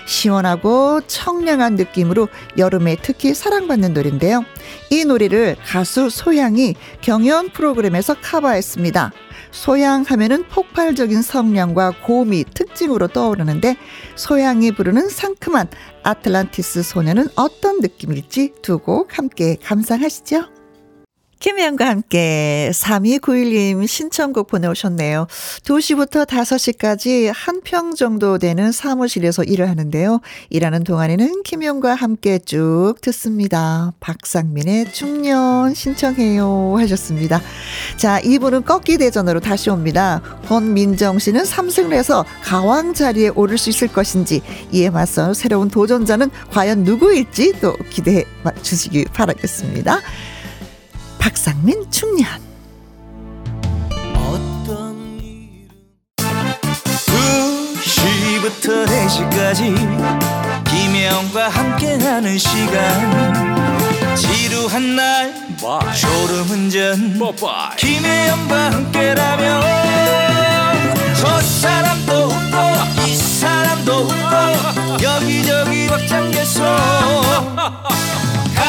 시원하고 0.06 1.00
청량한 1.06 1.74
느낌으로 1.74 2.28
여름에 2.56 2.96
특히 3.02 3.34
사랑받는 3.34 3.94
노래인데요. 3.94 4.44
이 4.90 5.04
노래를 5.04 5.56
가수 5.64 6.08
소양이 6.08 6.74
경연 7.02 7.50
프로그램에서 7.50 8.14
커버했습니다. 8.14 9.12
소양 9.50 10.02
하면은 10.02 10.44
폭발적인 10.48 11.22
성량과 11.22 11.94
고미 12.04 12.44
특징으로 12.44 13.08
떠오르는데 13.08 13.76
소양이 14.14 14.72
부르는 14.72 15.08
상큼한 15.08 15.68
아틀란티스 16.02 16.82
소녀는 16.82 17.28
어떤 17.36 17.80
느낌일지 17.80 18.54
두 18.62 18.78
곡 18.78 19.18
함께 19.18 19.56
감상하시죠. 19.62 20.57
김혜영과 21.40 21.86
함께 21.86 22.70
3291님 22.72 23.86
신청곡 23.86 24.48
보내오셨네요. 24.48 25.28
2시부터 25.62 26.26
5시까지 26.26 27.30
한 27.32 27.58
평 27.68 27.94
정도 27.94 28.38
되는 28.38 28.72
사무실에서 28.72 29.44
일을 29.44 29.68
하는데요. 29.68 30.20
일하는 30.48 30.84
동안에는 30.84 31.42
김혜영과 31.42 31.94
함께 31.94 32.38
쭉 32.38 32.94
듣습니다. 33.02 33.92
박상민의 34.00 34.92
중년 34.92 35.74
신청해요 35.74 36.76
하셨습니다. 36.78 37.42
자, 37.96 38.20
이분은 38.20 38.64
꺾기 38.64 38.96
대전으로 38.98 39.40
다시 39.40 39.68
옵니다. 39.70 40.22
권민정 40.46 41.18
씨는 41.18 41.42
3승을 41.42 41.92
해서 41.92 42.24
가왕 42.42 42.94
자리에 42.94 43.28
오를 43.28 43.58
수 43.58 43.68
있을 43.70 43.88
것인지 43.88 44.40
이에 44.72 44.88
맞서 44.88 45.34
새로운 45.34 45.68
도전자는 45.68 46.30
과연 46.50 46.84
누구일지 46.84 47.60
또 47.60 47.76
기대해 47.90 48.24
주시기 48.62 49.04
바라겠습니다. 49.12 50.00
박상민 51.18 51.90
충년. 51.90 52.28
어떤 54.14 55.18
2시부터 57.76 58.86
4시까지 58.86 59.74
김혜영과 60.64 61.48
함께하는 61.48 62.38
시간. 62.38 64.16
지루한 64.16 64.96
날 64.96 65.48
Bye. 65.60 65.94
졸음운전. 65.96 67.18
김혜영과 67.76 68.72
함께라면 68.72 69.62
저 71.14 71.40
사람도 71.40 72.12
웃고 72.26 73.06
이 73.06 73.14
사람도 73.16 73.92
웃고 73.92 75.02
여기저기 75.02 75.88
벅장개소 75.88 76.62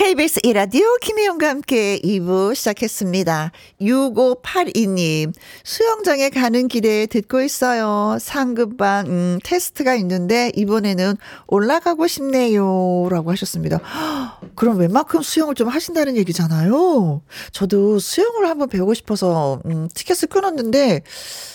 KBS 0.00 0.40
이라디오 0.44 0.96
김혜영과 1.02 1.46
함께 1.46 2.00
2부 2.02 2.54
시작했습니다. 2.54 3.52
6582님, 3.82 5.34
수영장에 5.62 6.30
가는 6.30 6.68
길에 6.68 7.04
듣고 7.04 7.42
있어요. 7.42 8.16
상급반, 8.18 9.06
음, 9.08 9.38
테스트가 9.44 9.94
있는데, 9.96 10.52
이번에는 10.56 11.18
올라가고 11.48 12.06
싶네요. 12.06 13.08
라고 13.10 13.30
하셨습니다. 13.30 13.80
그럼 14.56 14.78
웬만큼 14.78 15.20
수영을 15.20 15.54
좀 15.54 15.68
하신다는 15.68 16.16
얘기잖아요. 16.16 17.20
저도 17.52 17.98
수영을 17.98 18.48
한번 18.48 18.70
배우고 18.70 18.94
싶어서, 18.94 19.60
음, 19.66 19.86
티켓을 19.94 20.28
끊었는데, 20.28 21.02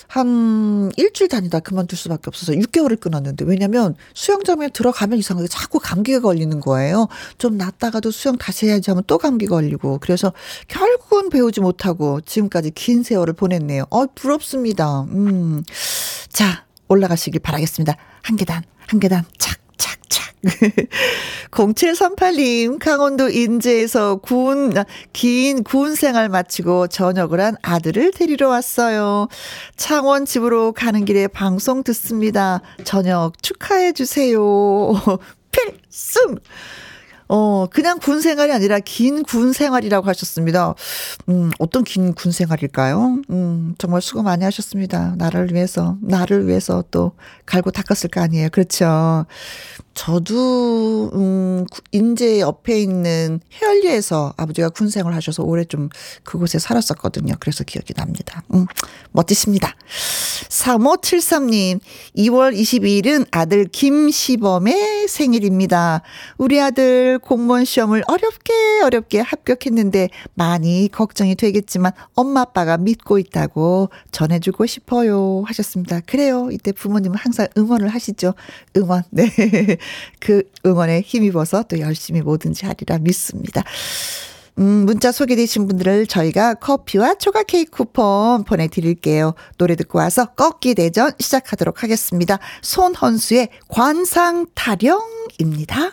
한 0.08 0.90
일주일 0.96 1.28
다니다 1.28 1.60
그만둘 1.60 1.98
수밖에 1.98 2.24
없어서 2.26 2.52
6개월을 2.52 3.00
끊었는데 3.00 3.44
왜냐면 3.44 3.94
수영장에 4.14 4.68
들어가면 4.68 5.18
이상하게 5.18 5.48
자꾸 5.48 5.78
감기가 5.78 6.20
걸리는 6.20 6.60
거예요. 6.60 7.08
좀 7.38 7.56
낫다가도 7.56 8.10
수영 8.10 8.36
다시 8.38 8.66
해야지 8.66 8.90
하면 8.90 9.02
또 9.06 9.18
감기 9.18 9.46
걸리고 9.46 9.98
그래서 10.00 10.32
결국은 10.68 11.30
배우지 11.30 11.60
못하고 11.60 12.20
지금까지 12.20 12.70
긴 12.72 13.02
세월을 13.02 13.34
보냈네요. 13.34 13.86
어 13.90 14.06
부럽습니다. 14.14 15.02
음. 15.02 15.62
자, 16.28 16.64
올라가시길 16.88 17.40
바라겠습니다. 17.40 17.96
한 18.22 18.36
계단, 18.36 18.62
한 18.86 19.00
계단 19.00 19.24
착. 19.38 19.65
0738님, 21.50 22.78
강원도 22.78 23.28
인제에서 23.28 24.16
군, 24.16 24.72
긴 25.12 25.62
군 25.64 25.94
생활 25.94 26.28
마치고 26.28 26.88
전역을 26.88 27.40
한 27.40 27.56
아들을 27.62 28.12
데리러 28.12 28.48
왔어요. 28.48 29.28
창원 29.76 30.24
집으로 30.26 30.72
가는 30.72 31.04
길에 31.04 31.26
방송 31.26 31.82
듣습니다. 31.82 32.60
저녁 32.84 33.42
축하해주세요. 33.42 34.38
필승! 35.50 36.36
어, 37.28 37.66
그냥 37.72 37.98
군 37.98 38.20
생활이 38.20 38.52
아니라 38.52 38.78
긴 38.78 39.24
군 39.24 39.52
생활이라고 39.52 40.06
하셨습니다. 40.08 40.74
음, 41.28 41.50
어떤 41.58 41.82
긴 41.82 42.14
군 42.14 42.30
생활일까요? 42.30 43.18
음, 43.30 43.74
정말 43.78 44.00
수고 44.00 44.22
많이 44.22 44.44
하셨습니다. 44.44 45.14
나를 45.18 45.52
위해서, 45.52 45.96
나를 46.02 46.46
위해서 46.46 46.84
또 46.92 47.12
갈고 47.44 47.72
닦았을 47.72 48.10
거 48.10 48.20
아니에요. 48.20 48.50
그렇죠. 48.52 49.26
저도 49.96 51.10
음 51.14 51.64
인제 51.90 52.40
옆에 52.40 52.78
있는 52.80 53.40
해열리에서 53.54 54.34
아버지가 54.36 54.68
군 54.68 54.90
생활 54.90 55.14
하셔서 55.14 55.42
오래 55.42 55.64
좀 55.64 55.88
그곳에 56.22 56.58
살았었거든요. 56.58 57.34
그래서 57.40 57.64
기억이 57.64 57.94
납니다. 57.94 58.42
음, 58.52 58.66
멋지십니다. 59.12 59.74
3573님, 60.50 61.80
2월 62.16 62.54
22일은 62.54 63.26
아들 63.30 63.64
김시범의 63.64 65.08
생일입니다. 65.08 66.02
우리 66.36 66.60
아들 66.60 67.18
공무원 67.18 67.64
시험을 67.64 68.04
어렵게 68.06 68.82
어렵게 68.84 69.20
합격했는데 69.20 70.10
많이 70.34 70.90
걱정이 70.92 71.36
되겠지만 71.36 71.92
엄마 72.14 72.42
아빠가 72.42 72.76
믿고 72.76 73.18
있다고 73.18 73.88
전해주고 74.12 74.66
싶어요 74.66 75.42
하셨습니다. 75.46 76.00
그래요. 76.00 76.50
이때 76.52 76.72
부모님은 76.72 77.16
항상 77.16 77.48
응원을 77.56 77.88
하시죠. 77.88 78.34
응원. 78.76 79.02
네. 79.10 79.26
그 80.20 80.42
응원에 80.64 81.00
힘입어서 81.00 81.64
또 81.64 81.78
열심히 81.80 82.22
뭐든지 82.22 82.66
하리라 82.66 82.98
믿습니다. 82.98 83.62
음, 84.58 84.86
문자 84.86 85.12
소개되신 85.12 85.66
분들을 85.66 86.06
저희가 86.06 86.54
커피와 86.54 87.14
초각 87.16 87.46
케이크 87.46 87.70
쿠폰 87.70 88.44
보내드릴게요. 88.44 89.34
노래 89.58 89.76
듣고 89.76 89.98
와서 89.98 90.26
꺾기 90.26 90.74
대전 90.74 91.10
시작하도록 91.18 91.82
하겠습니다. 91.82 92.38
손헌수의 92.62 93.50
관상 93.68 94.46
타령입니다. 94.54 95.92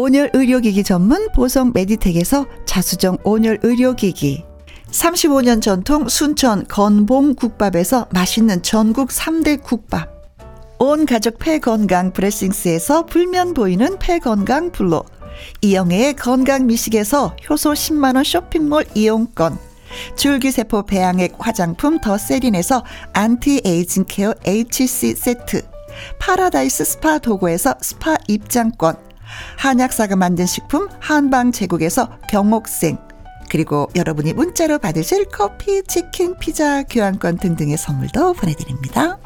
온열 0.00 0.30
의료기기 0.32 0.84
전문 0.84 1.26
보성 1.34 1.72
메디텍에서 1.74 2.46
자수정 2.66 3.18
온열 3.24 3.58
의료기기. 3.64 4.44
35년 4.92 5.60
전통 5.60 6.08
순천 6.08 6.68
건봉 6.68 7.34
국밥에서 7.34 8.06
맛있는 8.12 8.62
전국 8.62 9.08
3대 9.08 9.60
국밥. 9.60 10.08
온 10.78 11.04
가족 11.04 11.40
폐건강 11.40 12.12
브레싱스에서 12.12 13.06
불면 13.06 13.54
보이는 13.54 13.98
폐건강 13.98 14.70
블로. 14.70 15.02
이영애의 15.62 16.14
건강 16.14 16.68
미식에서 16.68 17.34
효소 17.50 17.72
10만원 17.72 18.22
쇼핑몰 18.22 18.84
이용권. 18.94 19.58
줄기세포 20.14 20.84
배양액 20.84 21.34
화장품 21.40 22.00
더 22.00 22.16
세린에서 22.16 22.84
anti-aging 23.14 24.04
care 24.06 24.32
HC 24.46 25.16
세트. 25.16 25.62
파라다이스 26.20 26.84
스파 26.84 27.18
도고에서 27.18 27.74
스파 27.80 28.16
입장권 28.28 29.07
한약사가 29.56 30.16
만든 30.16 30.46
식품 30.46 30.88
한방 31.00 31.52
제국에서 31.52 32.18
경옥생 32.28 32.98
그리고 33.50 33.88
여러분이 33.96 34.34
문자로 34.34 34.78
받으실 34.78 35.24
커피, 35.26 35.82
치킨, 35.84 36.36
피자, 36.38 36.82
교환권 36.82 37.38
등등의 37.38 37.78
선물도 37.78 38.34
보내드립니다. 38.34 39.18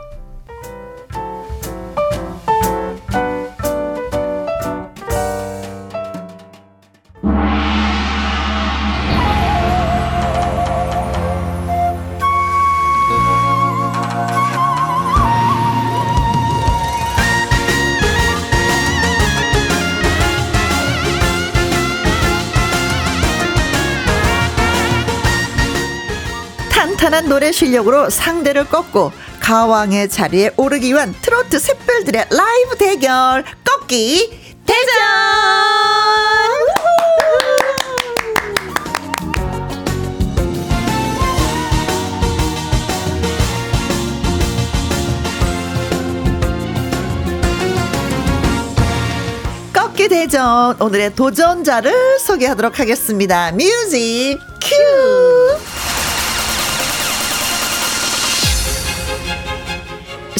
탄탄한 27.12 27.28
노래 27.28 27.52
실력으로 27.52 28.08
상대를 28.08 28.64
꺾고 28.64 29.12
가왕의 29.40 30.08
자리에 30.08 30.52
오르기 30.56 30.94
위한 30.94 31.14
트로트 31.20 31.58
샛별들의 31.58 32.26
라이브 32.30 32.76
대결. 32.78 33.44
꺾기 33.62 34.40
대전 34.64 34.92
꺾기 49.74 50.08
대전. 50.08 50.80
오늘의 50.80 51.14
도전자를 51.14 52.18
소개하도록 52.20 52.80
하겠습니다. 52.80 53.52
music 53.52 54.38
cue 54.62 55.31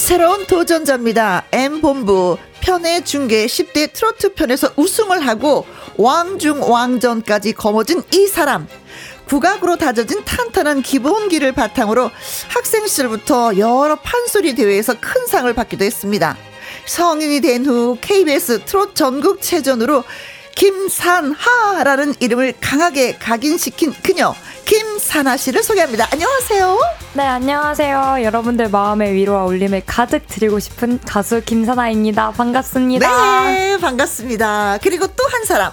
새로운 0.03 0.45
도전자입니다. 0.49 1.45
M본부 1.53 2.37
편의 2.61 3.05
중계 3.05 3.47
10대 3.47 3.93
트로트 3.93 4.35
편에서 4.35 4.73
우승을 4.75 5.25
하고 5.25 5.65
왕중왕전까지 5.97 7.53
거머쥔 7.53 8.03
이 8.13 8.27
사람. 8.27 8.67
국악으로 9.29 9.77
다져진 9.77 10.25
탄탄한 10.25 10.83
기본기를 10.83 11.53
바탕으로 11.53 12.11
학생 12.49 12.85
시절부터 12.85 13.57
여러 13.59 13.95
판소리 13.95 14.57
대회에서 14.57 14.95
큰 14.99 15.25
상을 15.29 15.55
받기도 15.55 15.85
했습니다. 15.85 16.37
성인이 16.87 17.41
된 17.41 17.65
후 17.65 17.97
KBS 18.01 18.65
트롯 18.65 18.97
전국 18.97 19.41
체전으로 19.41 20.03
김산하라는 20.55 22.15
이름을 22.21 22.55
강하게 22.61 23.17
각인시킨 23.19 23.95
그녀 24.03 24.35
김산하 24.65 25.37
씨를 25.37 25.63
소개합니다. 25.63 26.09
안녕하세요. 26.13 26.79
네, 27.15 27.23
안녕하세요. 27.25 28.19
여러분들 28.23 28.69
마음의 28.71 29.13
위로와 29.15 29.45
울림을 29.45 29.83
가득 29.87 30.27
드리고 30.27 30.61
싶은 30.61 31.01
가수 31.01 31.43
김산하입니다. 31.45 32.31
반갑습니다. 32.33 33.45
네, 33.51 33.79
반갑습니다. 33.79 34.79
그리고 34.83 35.07
또 35.09 35.23
한 35.33 35.45
사람. 35.45 35.73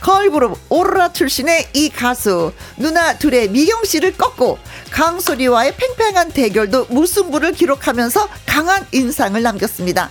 걸그룹 0.00 0.58
오로라 0.68 1.12
출신의 1.12 1.68
이 1.74 1.90
가수 1.90 2.52
누나 2.76 3.16
둘의 3.18 3.48
미경 3.50 3.84
씨를 3.84 4.16
꺾고 4.16 4.58
강소리와의 4.90 5.76
팽팽한 5.76 6.30
대결도 6.32 6.86
무승부를 6.90 7.52
기록하면서 7.52 8.28
강한 8.46 8.86
인상을 8.92 9.40
남겼습니다. 9.42 10.10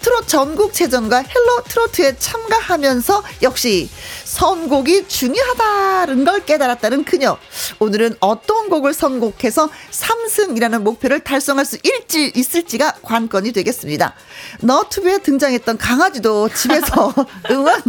트롯 0.00 0.28
전국체전과 0.28 1.18
헬로 1.18 1.64
트로트에 1.68 2.16
참가하면서 2.16 3.22
역시 3.42 3.90
선곡이 4.24 5.08
중요하다는 5.08 6.24
걸 6.24 6.44
깨달았다는 6.44 7.04
그녀. 7.04 7.36
오늘은 7.78 8.16
어떤 8.20 8.68
곡을 8.68 8.94
선곡해서 8.94 9.68
3승이라는 9.90 10.82
목표를 10.82 11.20
달성할 11.20 11.64
수 11.64 11.78
일지, 11.82 12.32
있을지가 12.34 12.96
관건이 13.02 13.52
되겠습니다. 13.52 14.14
너튜브에 14.60 15.18
등장했던 15.18 15.78
강아지도 15.78 16.48
집에서 16.48 17.12
응원, 17.50 17.82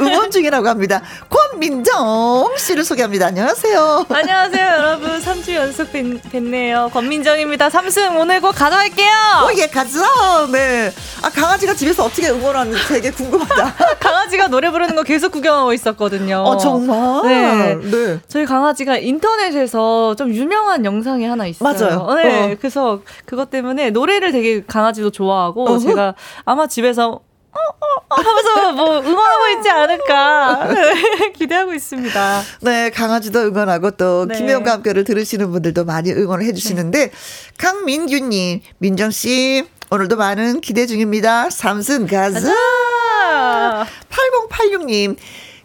응원 0.00 0.30
중이라고 0.30 0.68
합니다. 0.68 1.02
권민정 1.28 2.54
씨를 2.56 2.84
소개합니다. 2.84 3.26
안녕하세요. 3.26 4.06
안녕하세요, 4.08 4.66
여러분. 4.66 5.20
3주 5.20 5.54
연속 5.54 5.92
뵙, 5.92 6.04
뵙네요. 6.30 6.90
권민정입니다. 6.92 7.68
3승 7.68 8.18
오늘 8.20 8.40
꼭 8.40 8.52
가져갈게요. 8.52 9.10
오, 9.46 9.58
예, 9.58 9.66
가 9.66 9.84
자. 10.04 10.46
네. 10.52 10.92
아, 11.22 11.30
강아지가 11.30 11.74
집에서 11.74 12.04
어떻게 12.04 12.28
응원하는지 12.28 12.88
되게 12.88 13.10
궁금하다. 13.10 13.74
강아지가 13.98 14.48
노래 14.48 14.70
부르는 14.70 14.94
거 14.94 15.02
계속 15.02 15.32
구경하고 15.32 15.72
있었거든요. 15.72 16.38
어, 16.38 16.56
정말? 16.56 17.22
네. 17.26 17.74
네. 17.90 18.20
저희 18.28 18.44
강아지가 18.44 18.98
인터넷에서 18.98 20.14
좀 20.16 20.32
유명한 20.34 20.84
영상이 20.84 21.24
하나 21.24 21.46
있어요. 21.46 21.72
맞아요. 21.72 22.14
네. 22.14 22.52
어. 22.52 22.56
그래서 22.58 23.00
그것 23.24 23.50
때문에 23.50 23.90
노래를 23.90 24.32
되게 24.32 24.62
강아지도 24.64 25.10
좋아하고 25.10 25.68
어허. 25.68 25.78
제가 25.78 26.14
아마 26.44 26.66
집에서 26.66 27.20
어, 27.54 27.56
어, 27.56 27.86
어, 28.08 28.20
하면서 28.20 28.72
뭐 28.72 28.98
응원하고 28.98 29.58
있지 29.58 29.70
않을까 29.70 30.68
기대하고 31.38 31.72
있습니다. 31.72 32.42
네, 32.62 32.90
강아지도 32.90 33.40
응원하고 33.40 33.92
또 33.92 34.26
네. 34.26 34.36
김혜영과 34.36 34.72
함께를 34.72 35.04
들으시는 35.04 35.52
분들도 35.52 35.84
많이 35.84 36.12
응원을 36.12 36.44
해주시는데 36.46 36.98
네. 36.98 37.12
강민규님, 37.58 38.60
민정 38.78 39.10
씨 39.12 39.64
오늘도 39.94 40.16
많은 40.16 40.60
기대 40.60 40.86
중입니다. 40.86 41.50
삼승 41.50 42.08
가자. 42.08 42.52
8086님. 44.10 45.16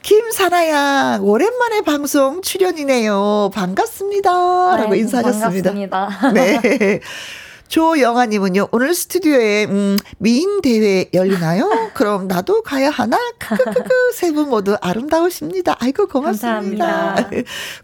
김사나야, 0.03 1.17
오랜만에 1.19 1.81
방송 1.81 2.43
출연이네요. 2.43 3.49
반갑습니다. 3.55 4.75
네, 4.75 4.81
라고 4.83 4.93
인사하셨습니다. 4.93 5.71
반갑습니다. 5.71 6.31
네. 6.33 6.99
조영아님은요, 7.69 8.69
오늘 8.71 8.95
스튜디오에, 8.95 9.65
음, 9.65 9.95
미인 10.17 10.59
대회 10.61 11.05
열리나요? 11.13 11.91
그럼 11.93 12.27
나도 12.27 12.63
가야 12.63 12.89
하나? 12.89 13.17
크크크크. 13.37 13.89
세 14.13 14.31
분 14.31 14.49
모두 14.49 14.75
아름다우십니다. 14.81 15.77
아이고, 15.79 16.07
고맙습니다. 16.07 16.85
감사합니다. 17.15 17.29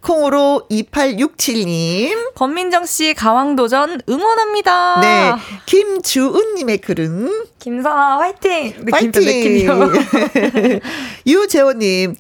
콩으로 0.01 0.63
2867님. 0.71 2.33
권민정 2.33 2.85
씨 2.85 3.13
가왕도전 3.13 4.01
응원합니다. 4.09 4.99
네. 5.01 5.33
김주은님의 5.67 6.79
글은. 6.79 7.45
김사나 7.59 8.19
화이팅! 8.19 8.85
화이팅! 8.91 9.21
유재호님. 11.27 12.15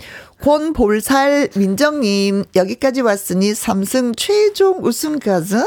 권볼살 0.45 1.49
민정님 1.55 2.43
여기까지 2.55 3.01
왔으니 3.01 3.55
삼승 3.55 4.13
최종 4.15 4.77
우승가자 4.85 5.65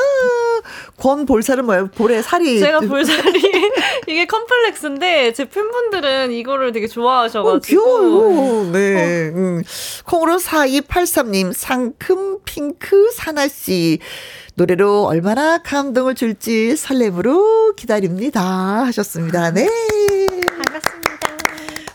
권볼살은 0.99 1.67
뭐예요? 1.67 1.89
볼에 1.89 2.23
살이 2.23 2.61
제가 2.61 2.79
볼살이 2.79 3.43
이게 4.07 4.27
컴플렉스인데 4.27 5.33
제 5.33 5.47
팬분들은 5.47 6.31
이거를 6.31 6.71
되게 6.71 6.87
좋아하셔가지고 6.87 7.81
어, 7.83 7.99
귀여워요. 7.99 8.71
네. 8.71 9.31
어. 9.31 9.37
음. 9.37 9.63
콩으로 10.05 10.37
4283님 10.37 11.53
상큼 11.53 12.39
핑크 12.45 13.11
사나씨 13.11 13.99
노래로 14.55 15.07
얼마나 15.07 15.59
감동을 15.59 16.15
줄지 16.15 16.77
설렘으로 16.77 17.75
기다립니다 17.75 18.41
하셨습니다. 18.85 19.51
네. 19.51 19.67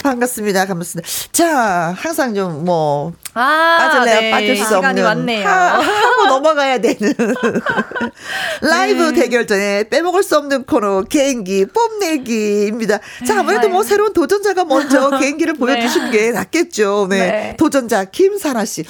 반갑습니다. 0.03 0.65
반갑습니다. 0.65 1.09
자, 1.31 1.95
항상 1.97 2.35
좀 2.35 2.65
뭐, 2.65 3.13
아, 3.33 3.77
빠질래야 3.79 4.19
네. 4.19 4.31
빠질 4.31 4.57
수 4.57 4.65
시간이 4.65 5.01
없는. 5.01 5.03
왔네요. 5.05 5.47
하, 5.47 5.79
하고 5.79 6.25
넘어가야 6.27 6.79
되는. 6.79 7.13
라이브 8.61 9.01
네. 9.11 9.21
대결 9.21 9.47
전에 9.47 9.85
빼먹을 9.89 10.21
수 10.21 10.37
없는 10.37 10.65
코너, 10.65 11.03
개인기, 11.03 11.65
뽐내기입니다. 11.65 12.99
자, 13.25 13.39
아무래도 13.39 13.69
뭐 13.69 13.81
새로운 13.83 14.11
도전자가 14.13 14.65
먼저 14.65 15.09
개인기를 15.19 15.53
보여주시는 15.55 16.11
게 16.11 16.31
낫겠죠. 16.31 17.07
네. 17.09 17.17
네. 17.19 17.55
도전자, 17.57 18.03
김사나 18.03 18.65
씨. 18.65 18.83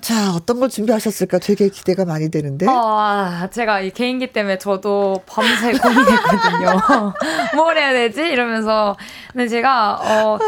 자, 0.00 0.32
어떤 0.34 0.60
걸 0.60 0.68
준비하셨을까 0.68 1.38
되게 1.38 1.68
기대가 1.68 2.04
많이 2.04 2.30
되는데. 2.30 2.66
아, 2.68 3.48
제가 3.50 3.80
이 3.80 3.90
개인기 3.90 4.32
때문에 4.32 4.58
저도 4.58 5.22
밤새 5.26 5.72
고민했거든요. 5.72 7.12
뭘 7.56 7.76
해야 7.76 7.92
되지? 7.92 8.20
이러면서. 8.22 8.96
근데 9.32 9.48
제가, 9.48 9.98
어, 10.02 10.38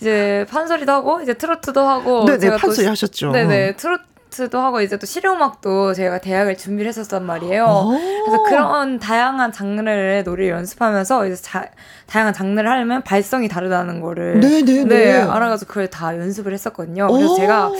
이제 0.00 0.46
판소리도 0.50 0.92
하고, 0.92 1.20
이제 1.22 1.34
트로트도 1.34 1.80
하고. 1.80 2.24
네네, 2.24 2.38
제가 2.38 2.56
또 2.56 2.60
판소리 2.62 2.84
시- 2.84 2.88
하셨죠. 2.88 3.30
네네, 3.32 3.76
트로트 3.76 4.02
도 4.48 4.58
하고, 4.58 4.80
이제 4.80 4.98
또 4.98 5.06
실용음악도 5.06 5.94
제가 5.94 6.18
대학을 6.18 6.56
준비를 6.56 6.88
했었단 6.88 7.24
말이에요. 7.24 7.64
오. 7.64 7.90
그래서 8.24 8.42
그런 8.44 8.98
다양한 8.98 9.52
장르의 9.52 10.24
노래를 10.24 10.52
연습하면서 10.52 11.26
이제 11.28 11.36
자, 11.36 11.66
다양한 12.06 12.34
장르를 12.34 12.68
하려면 12.68 13.02
발성이 13.02 13.48
다르다는 13.48 14.00
거를. 14.00 14.40
네네네. 14.40 14.84
네, 14.84 15.12
알아가지고 15.20 15.68
그걸 15.68 15.88
다 15.88 16.16
연습을 16.16 16.52
했었거든요. 16.52 17.06
그래서 17.08 17.32
오. 17.32 17.36
제가 17.36 17.70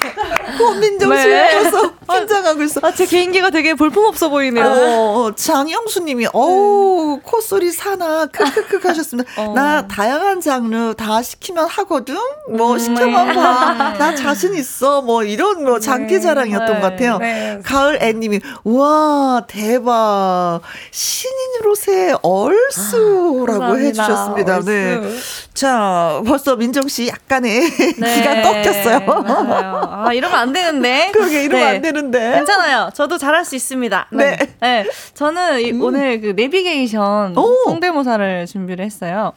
고민정 0.58 1.16
씨 1.16 1.28
네. 1.28 1.62
벌써 1.62 1.92
긴장하고 2.10 2.62
있어. 2.64 2.80
아, 2.82 2.92
제 2.92 3.06
개인기가 3.06 3.50
되게 3.50 3.74
볼품 3.74 4.04
없어 4.04 4.28
보이네요. 4.28 4.64
어, 4.66 5.32
장영수님이 5.34 6.28
어우 6.32 7.20
콧소리 7.22 7.72
사나 7.72 8.26
크크크 8.26 8.86
하셨습니다. 8.86 9.30
어. 9.36 9.52
나 9.54 9.86
다양한 9.86 10.40
장르 10.40 10.94
다 10.94 11.22
시키면 11.22 11.66
하거든. 11.66 12.16
뭐 12.50 12.74
음, 12.74 12.78
시켜만 12.78 13.28
네. 13.28 13.34
봐. 13.34 13.94
나 13.98 14.14
자신 14.14 14.54
있어. 14.54 15.00
뭐 15.02 15.24
이런 15.24 15.64
뭐 15.64 15.78
장기자랑이었던 15.80 16.66
네. 16.66 16.80
것 16.80 16.80
같아요. 16.90 17.18
네. 17.18 17.60
가을 17.64 17.98
애님이 18.02 18.40
와 18.64 19.44
대박 19.48 20.60
신인으로 20.90 21.74
새 21.74 22.14
얼수라고 22.22 23.46
감사합니다. 23.46 24.02
해주셨습니다. 24.02 24.60
네. 24.60 24.94
얼쑤. 24.96 25.54
자 25.54 26.22
벌써 26.26 26.56
민정 26.56 26.88
씨 26.88 27.08
약간의 27.08 27.60
네. 27.98 28.14
기가 28.16 28.42
꺾였어요. 28.42 29.00
맞아요. 29.06 30.04
아, 30.06 30.12
이러면 30.12 30.38
안 30.44 30.52
되는데. 30.52 31.10
그러게 31.12 31.44
이러면 31.44 31.66
네. 31.66 31.76
안 31.76 31.82
되는데. 31.82 32.32
괜찮아요. 32.36 32.90
저도 32.94 33.18
잘할 33.18 33.44
수 33.44 33.56
있습니다. 33.56 34.08
네. 34.12 34.36
네. 34.60 34.86
저는 35.14 35.60
이- 35.60 35.72
오늘 35.72 36.20
그 36.20 36.26
내비게이션 36.36 37.36
오. 37.36 37.64
성대모사를 37.64 38.46
준비를 38.46 38.84
했어요. 38.84 39.32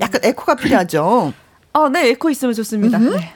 약간 0.00 0.20
에코가 0.22 0.54
필요하죠. 0.56 1.32
아, 1.72 1.88
네. 1.92 2.08
에코 2.08 2.30
있으면 2.30 2.54
좋습니다. 2.54 2.98
음흠. 2.98 3.16
네. 3.16 3.32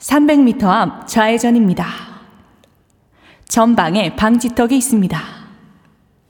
300m 0.00 0.64
앞 0.64 1.08
좌회전입니다. 1.08 1.86
전방에 3.48 4.14
방지턱이 4.16 4.76
있습니다. 4.76 5.20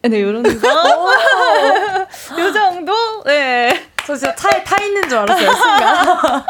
네, 0.02 0.22
요런 0.22 0.42
거. 0.42 0.50
요 2.40 2.52
정도? 2.52 2.92
네. 3.24 3.85
저 4.06 4.14
진짜 4.14 4.32
차에 4.36 4.62
타 4.62 4.80
있는 4.84 5.08
줄 5.08 5.18
알았어요, 5.18 5.52
순간. 5.52 6.44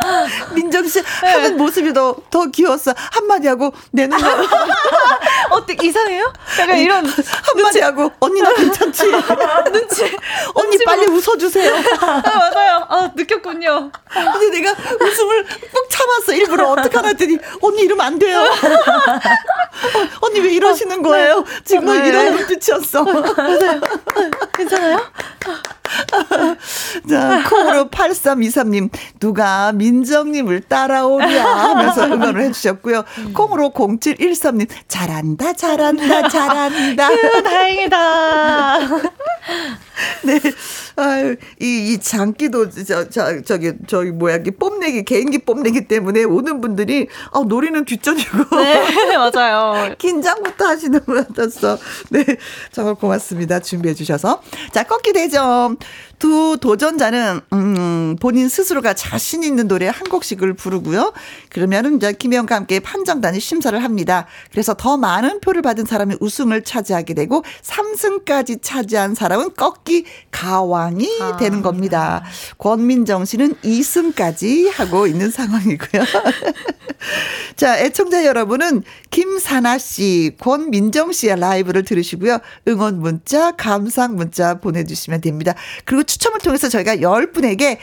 민정 0.54 0.86
씨 0.86 1.02
네. 1.22 1.28
하는 1.32 1.56
모습이 1.56 1.92
더, 1.94 2.14
더 2.30 2.44
귀여웠어. 2.50 2.92
한마디 3.12 3.48
하고 3.48 3.72
내 3.92 4.06
눈을 4.06 4.22
어때, 5.50 5.74
이상해요? 5.82 6.32
약간 6.60 6.76
이런. 6.76 7.06
한마디 7.06 7.80
하고 7.80 8.12
언니 8.20 8.42
나 8.42 8.52
괜찮지? 8.52 9.04
눈치. 9.72 10.16
언니 10.54 10.76
빨리 10.84 11.06
웃어주세요. 11.06 11.74
아, 12.00 12.22
맞아요. 12.24 12.86
아, 12.90 13.10
느꼈군요. 13.14 13.90
근데 14.12 14.60
내가 14.60 14.72
웃음을 15.00 15.44
꾹 15.72 15.88
참았어. 15.90 16.32
일부러 16.34 16.68
어떡하나 16.72 17.08
했더니 17.08 17.38
언니 17.62 17.82
이러면 17.82 18.04
안 18.06 18.18
돼요. 18.18 18.40
어, 18.42 20.08
언니 20.20 20.40
왜 20.40 20.52
이러시는 20.52 21.02
거예요? 21.02 21.42
지금 21.64 21.86
네. 21.86 22.08
이런 22.08 22.36
눈빛이었어. 22.36 23.04
괜찮아요? 24.54 25.00
자, 27.08 27.42
콩으로 27.48 27.88
8323님, 27.88 28.90
누가 29.20 29.72
민정님을 29.72 30.62
따라오랴 30.62 31.44
하면서 31.44 32.06
응원을 32.06 32.42
해주셨고요. 32.42 33.04
콩으로 33.34 33.70
0713님, 33.70 34.68
잘한다, 34.88 35.52
잘한다, 35.52 36.28
잘한다. 36.28 37.06
휴, 37.14 37.42
다행이다. 37.42 38.78
네. 40.24 40.40
아유, 40.96 41.36
이, 41.60 41.92
이 41.92 41.98
장기도, 41.98 42.70
저, 42.70 43.08
저, 43.08 43.42
저기, 43.42 43.72
저기, 43.86 44.10
뭐야, 44.10 44.36
이 44.46 44.50
뽐내기, 44.50 45.04
개인기 45.04 45.38
뽐내기 45.38 45.88
때문에 45.88 46.24
오는 46.24 46.60
분들이, 46.60 47.08
아, 47.32 47.42
노래는 47.46 47.84
뒷전이고. 47.84 48.56
네, 48.56 49.16
맞아요. 49.16 49.94
긴장부터 49.98 50.66
하시는 50.66 51.04
분 51.04 51.22
같았어. 51.22 51.78
네. 52.10 52.24
정말 52.72 52.94
고맙습니다. 52.94 53.60
준비해 53.60 53.94
주셔서. 53.94 54.40
자, 54.72 54.82
꺾기 54.84 55.12
대점. 55.12 55.76
두 56.18 56.56
도전자는, 56.60 57.40
음, 57.52 58.16
본인 58.20 58.48
스스로가 58.48 58.94
자신 58.94 59.42
있는 59.42 59.68
노래 59.68 59.86
한 59.86 60.08
곡씩을 60.08 60.54
부르고요. 60.54 61.12
그러면은 61.50 61.96
이제 61.96 62.12
김혜영과 62.12 62.54
함께 62.54 62.80
판정단이 62.80 63.40
심사를 63.40 63.82
합니다. 63.82 64.26
그래서 64.50 64.74
더 64.74 64.96
많은 64.96 65.40
표를 65.40 65.62
받은 65.62 65.84
사람이 65.84 66.16
우승을 66.20 66.64
차지하게 66.64 67.14
되고 67.14 67.44
3승까지 67.62 68.62
차지한 68.62 69.14
사람은 69.14 69.54
꺾기 69.54 70.04
가왕이 70.30 71.08
되는 71.38 71.62
겁니다. 71.62 72.24
권민정 72.58 73.24
씨는 73.24 73.54
2승까지 73.56 74.70
하고 74.72 75.06
있는 75.06 75.30
상황이고요. 75.30 76.02
자, 77.56 77.78
애청자 77.78 78.24
여러분은 78.24 78.82
김사나 79.10 79.78
씨, 79.78 80.32
권민정 80.40 81.12
씨의 81.12 81.38
라이브를 81.40 81.84
들으시고요. 81.84 82.38
응원 82.68 83.00
문자, 83.00 83.52
감상 83.52 84.16
문자 84.16 84.58
보내주시면 84.58 85.20
됩니다. 85.20 85.54
그리고 85.84 86.02
추첨을 86.06 86.40
통해서 86.40 86.68
저희가 86.68 86.96
10분에게 86.96 87.78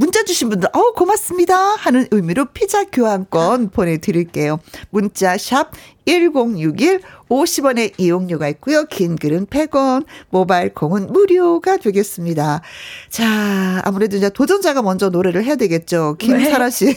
문자 0.00 0.22
주신 0.22 0.48
분들, 0.48 0.68
어우, 0.72 0.92
고맙습니다. 0.92 1.56
하는 1.56 2.06
의미로 2.12 2.44
피자 2.44 2.84
교환권 2.84 3.70
보내드릴게요. 3.70 4.60
문자 4.90 5.36
샵 5.36 5.72
1061, 6.06 7.00
50원의 7.28 7.94
이용료가 7.98 8.46
있고요. 8.50 8.84
긴 8.84 9.16
글은 9.16 9.46
100원, 9.46 10.06
모바일 10.30 10.72
콩은 10.72 11.08
무료가 11.12 11.78
되겠습니다. 11.78 12.62
자, 13.10 13.82
아무래도 13.84 14.16
이제 14.16 14.30
도전자가 14.30 14.82
먼저 14.82 15.08
노래를 15.08 15.44
해야 15.44 15.56
되겠죠. 15.56 16.14
김사라 16.20 16.70
씨, 16.70 16.94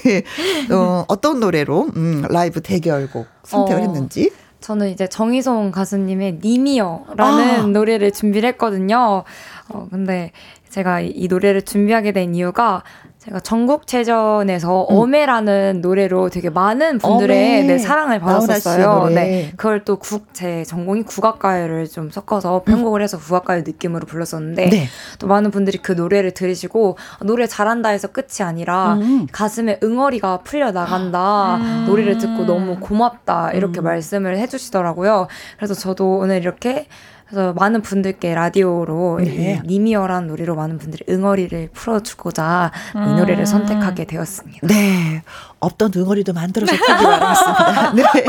어, 0.72 1.04
어떤 1.08 1.40
노래로, 1.40 1.90
음, 1.96 2.24
라이브 2.30 2.62
대결곡 2.62 3.26
선택을 3.44 3.82
어. 3.82 3.84
했는지. 3.84 4.32
저는 4.62 4.90
이제 4.90 5.08
정희송 5.08 5.72
가수님의 5.72 6.38
님이여라는 6.44 7.16
아. 7.18 7.66
노래를 7.66 8.12
준비를 8.12 8.48
했거든요. 8.50 9.24
어, 9.70 9.88
근데 9.90 10.32
제가 10.72 11.02
이, 11.02 11.12
이 11.16 11.28
노래를 11.28 11.62
준비하게 11.64 12.14
된 12.14 12.34
이유가 12.34 12.84
제가 13.22 13.40
전국체전에서 13.40 14.88
음. 14.90 14.96
어메라는 14.96 15.82
노래로 15.82 16.30
되게 16.30 16.50
많은 16.50 16.98
분들의. 16.98 17.66
네, 17.66 17.78
사랑을 17.78 18.20
받았었어요. 18.20 19.10
네. 19.14 19.52
그걸 19.56 19.84
또 19.86 19.98
국, 19.98 20.34
제 20.34 20.64
전공이 20.64 21.04
국악가요를 21.04 21.88
좀 21.88 22.10
섞어서 22.10 22.64
편곡을 22.64 23.04
해서 23.04 23.20
국악가요 23.20 23.62
느낌으로 23.62 24.08
불렀었는데 24.08 24.70
네. 24.70 24.88
또 25.20 25.28
많은 25.28 25.52
분들이 25.52 25.78
그 25.78 25.92
노래를 25.92 26.32
들으시고 26.32 26.98
아, 27.20 27.24
노래 27.24 27.46
잘한다 27.46 27.90
해서 27.90 28.08
끝이 28.08 28.42
아니라 28.42 28.96
음. 28.96 29.28
가슴에 29.32 29.80
응어리가 29.84 30.40
풀려 30.40 30.72
나간다 30.72 31.58
음. 31.58 31.86
노래를 31.88 32.18
듣고 32.18 32.46
너무 32.46 32.80
고맙다 32.80 33.52
이렇게 33.52 33.82
음. 33.82 33.84
말씀을 33.84 34.40
해주시더라고요. 34.40 35.28
그래서 35.58 35.76
저도 35.76 36.18
오늘 36.18 36.38
이렇게 36.38 36.88
그래서 37.32 37.54
많은 37.54 37.82
분들께 37.82 38.36
라디오로 38.36 39.22
네. 39.24 39.62
이 39.64 39.68
니미어라는 39.68 40.28
노래로 40.28 40.54
많은 40.56 40.78
분들이 40.78 41.06
응어리를 41.08 41.70
풀어주고자 41.74 42.72
이 42.94 42.98
음. 42.98 43.16
노래를 43.16 43.46
선택하게 43.46 44.04
되었습니다. 44.04 44.68
네. 44.68 45.24
없던 45.62 45.94
응어리도 45.96 46.34
만들어서 46.34 46.76
타기 46.76 47.04
바라겠습니다. 47.04 47.94
네. 47.96 48.26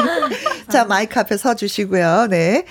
자, 0.70 0.84
마이크 0.84 1.18
앞에 1.18 1.36
서주시고요. 1.36 2.28
네. 2.30 2.64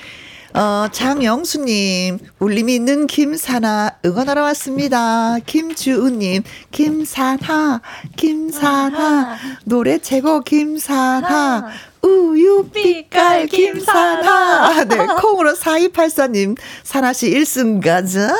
어, 0.53 0.87
장영수님, 0.91 2.19
울림이 2.39 2.75
있는 2.75 3.07
김사나 3.07 3.97
응원하러 4.05 4.43
왔습니다. 4.43 5.37
김주우님, 5.45 6.43
김사나, 6.71 7.81
김사나, 8.17 9.37
노래 9.63 9.97
최고 9.99 10.41
김사나, 10.41 11.69
우유 12.01 12.67
빛깔 12.73 13.47
김사나. 13.47 14.83
네, 14.83 14.97
콩으로 15.21 15.53
4284님, 15.53 16.57
사나씨 16.83 17.31
1승 17.31 17.83
가자. 17.83 18.35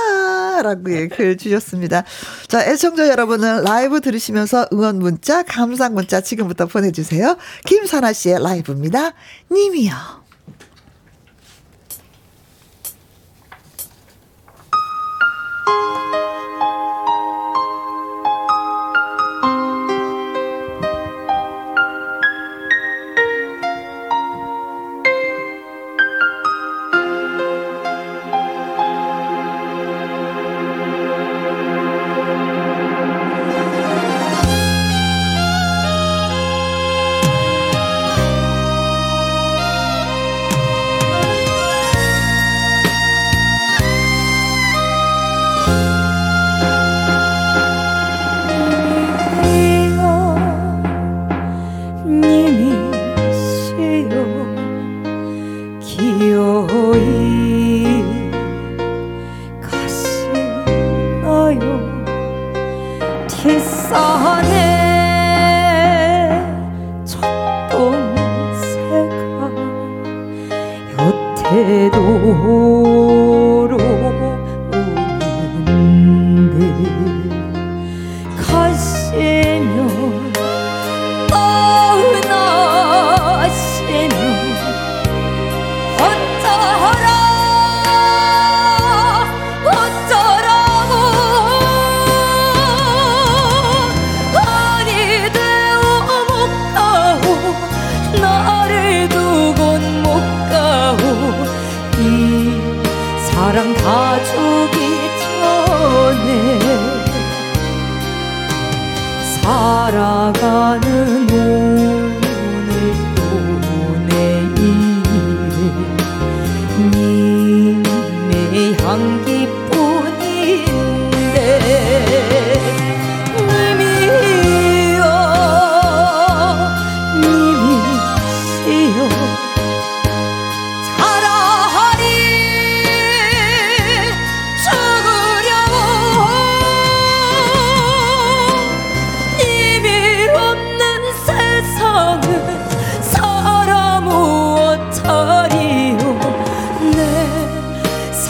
라고 0.64 0.94
예, 0.94 1.08
글 1.08 1.38
주셨습니다. 1.38 2.04
자, 2.48 2.66
애청자 2.66 3.08
여러분은 3.08 3.64
라이브 3.64 4.02
들으시면서 4.02 4.68
응원 4.74 5.00
문자, 5.00 5.44
감상 5.44 5.94
문자 5.94 6.22
지금부터 6.22 6.66
보내주세요. 6.68 7.38
김사나 7.66 8.14
씨의 8.14 8.44
라이브입니다. 8.44 9.14
님이요. 9.52 10.21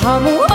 사모 0.01 0.50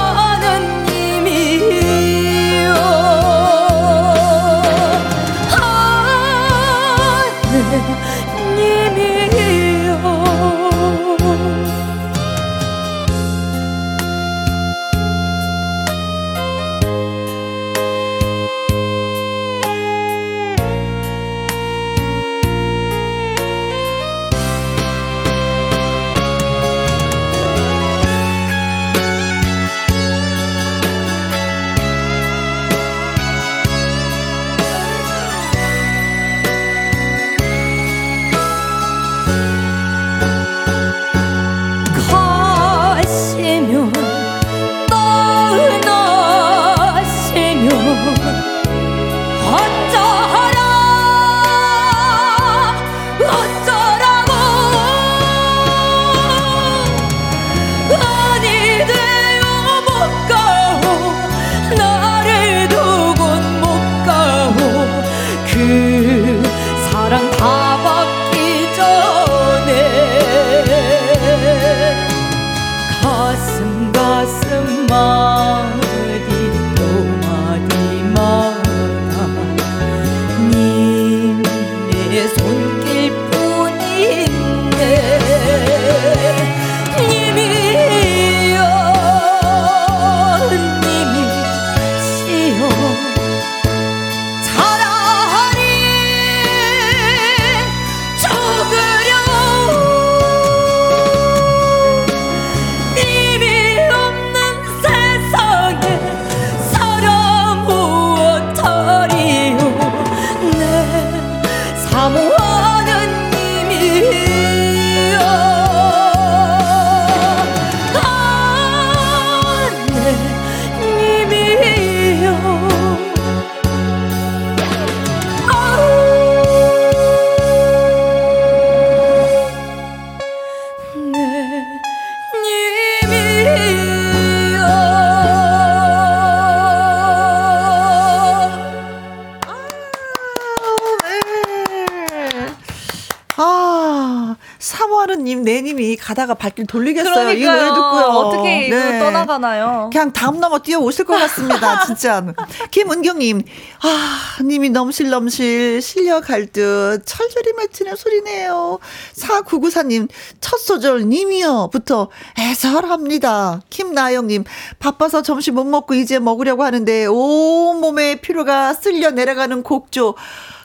가다가 146.27 146.35
발길 146.35 146.67
돌리겠어요. 146.67 147.15
그러니까요. 147.15 147.39
이 147.39 147.45
노래 147.45 147.69
듣고요. 147.69 148.05
어떻게 148.05 148.69
네. 148.69 148.99
떠나가나요? 148.99 149.89
그냥 149.93 150.13
다음 150.13 150.41
넘어 150.41 150.59
뛰어 150.59 150.79
오실 150.81 151.05
것 151.05 151.15
같습니다. 151.15 151.85
진짜. 151.87 152.35
김은경님, 152.71 153.43
아, 153.83 154.43
님이 154.43 154.69
넘실넘실 154.71 155.81
실려갈 155.81 156.47
듯 156.47 157.03
철저히 157.07 157.53
맺히는 157.57 157.97
소리네요. 157.97 158.79
4994님, 159.15 160.09
첫 160.41 160.59
소절 160.59 161.09
님이요.부터 161.09 162.11
애설합니다. 162.39 163.63
김나영님, 163.71 164.45
바빠서 164.79 165.23
점심 165.23 165.55
못 165.55 165.65
먹고 165.65 165.95
이제 165.95 166.19
먹으려고 166.19 166.65
하는데 166.65 167.07
온몸에 167.07 168.17
피로가 168.17 168.75
쓸려 168.75 169.13
내려가는 169.13 169.63
곡조. 169.63 170.17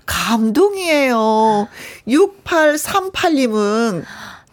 감동이에요. 0.05 1.67
6838님은 2.07 4.03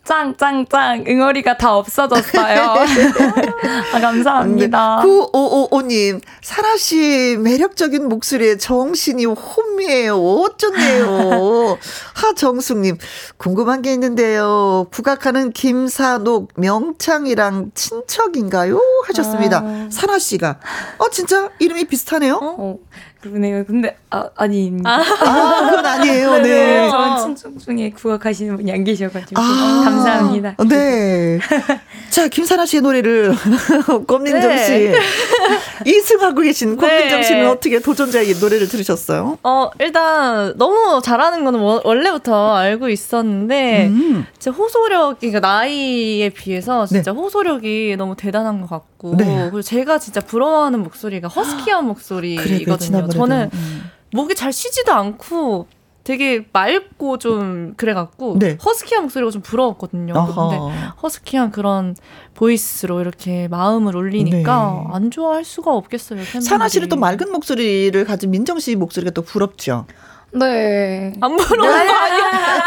짱짱짱 0.08 1.04
응어리가 1.06 1.58
다 1.58 1.76
없어졌어요. 1.76 2.62
아, 3.92 4.00
감사합니다. 4.00 5.02
9555님 5.04 6.22
사라 6.40 6.78
씨 6.78 7.36
매력적인 7.38 8.08
목소리에 8.08 8.56
정신이 8.56 9.26
혼미해요. 9.26 10.16
어쩐네요. 10.16 11.78
하정숙님 12.14 12.96
궁금한 13.36 13.82
게 13.82 13.92
있는데요. 13.92 14.86
국악하는 14.90 15.52
김사녹 15.52 16.52
명창이랑 16.56 17.72
친척인가요? 17.74 18.80
하셨습니다. 19.08 19.58
아... 19.62 19.88
사라 19.92 20.18
씨가 20.18 20.58
어 20.96 21.10
진짜 21.10 21.50
이름이 21.58 21.84
비슷하네요. 21.84 22.40
어? 22.42 22.78
어. 23.18 23.22
그러네요. 23.22 23.64
근데 23.64 23.96
아 24.10 24.28
아닙니다. 24.36 24.90
아, 24.90 25.00
아 25.00 25.66
그건 25.70 25.86
아니에요. 25.86 26.32
네. 26.38 26.42
네. 26.42 26.90
저는 26.90 27.16
친척 27.36 27.58
중에 27.58 27.90
국악하시는 27.90 28.56
분이 28.56 28.72
안 28.72 28.84
계셔가지고 28.84 29.40
아, 29.40 29.80
감사합니다. 29.84 30.56
네. 30.68 31.38
자 32.10 32.28
김사나 32.28 32.64
씨의 32.64 32.82
노래를 32.82 33.34
곰민정 34.06 34.48
네. 34.48 34.64
씨 34.64 35.90
이승하고 35.90 36.40
계신 36.40 36.76
곰민정 36.76 37.20
네. 37.20 37.22
씨는 37.22 37.48
어떻게 37.48 37.80
도전자의 37.80 38.34
노래를 38.40 38.68
들으셨어요? 38.68 39.38
어 39.42 39.70
일단 39.78 40.56
너무 40.56 41.00
잘하는 41.02 41.44
거는 41.44 41.60
원래부터 41.84 42.54
알고 42.56 42.88
있었는데 42.88 43.86
음. 43.88 44.26
제 44.38 44.50
호소력 44.50 45.20
그러니까 45.20 45.40
나이에 45.40 46.30
비해서 46.30 46.86
진짜 46.86 47.12
네. 47.12 47.18
호소력이 47.18 47.96
너무 47.98 48.16
대단한 48.16 48.60
것 48.62 48.70
같고 48.70 49.16
네. 49.16 49.24
그리고 49.42 49.62
제가 49.62 49.98
진짜 49.98 50.20
부러워하는 50.20 50.82
목소리가 50.82 51.28
허스키한 51.28 51.84
목소리거든요. 51.86 53.06
그래, 53.06 53.17
저는 53.18 53.50
음. 53.52 53.90
목이 54.12 54.34
잘 54.34 54.52
쉬지도 54.52 54.92
않고 54.92 55.66
되게 56.04 56.46
맑고 56.52 57.18
좀 57.18 57.74
그래갖고 57.76 58.38
네. 58.38 58.56
허스키한 58.64 59.02
목소리가 59.04 59.30
좀 59.30 59.42
부러웠거든요. 59.42 60.14
아하. 60.16 60.48
근데 60.48 60.86
허스키한 61.02 61.50
그런 61.50 61.94
보이스로 62.32 63.02
이렇게 63.02 63.46
마음을 63.48 63.94
올리니까 63.94 64.84
네. 64.88 64.94
안 64.94 65.10
좋아할 65.10 65.44
수가 65.44 65.74
없겠어요. 65.74 66.22
사나 66.40 66.68
씨는 66.68 66.88
또 66.88 66.96
맑은 66.96 67.30
목소리를 67.30 68.02
가진 68.06 68.30
민정 68.30 68.58
씨 68.58 68.74
목소리가 68.74 69.10
또 69.10 69.20
부럽죠. 69.20 69.84
네. 70.32 71.12
안 71.20 71.36
부러운 71.36 71.70
거 71.70 71.76
아니야? 71.76 71.94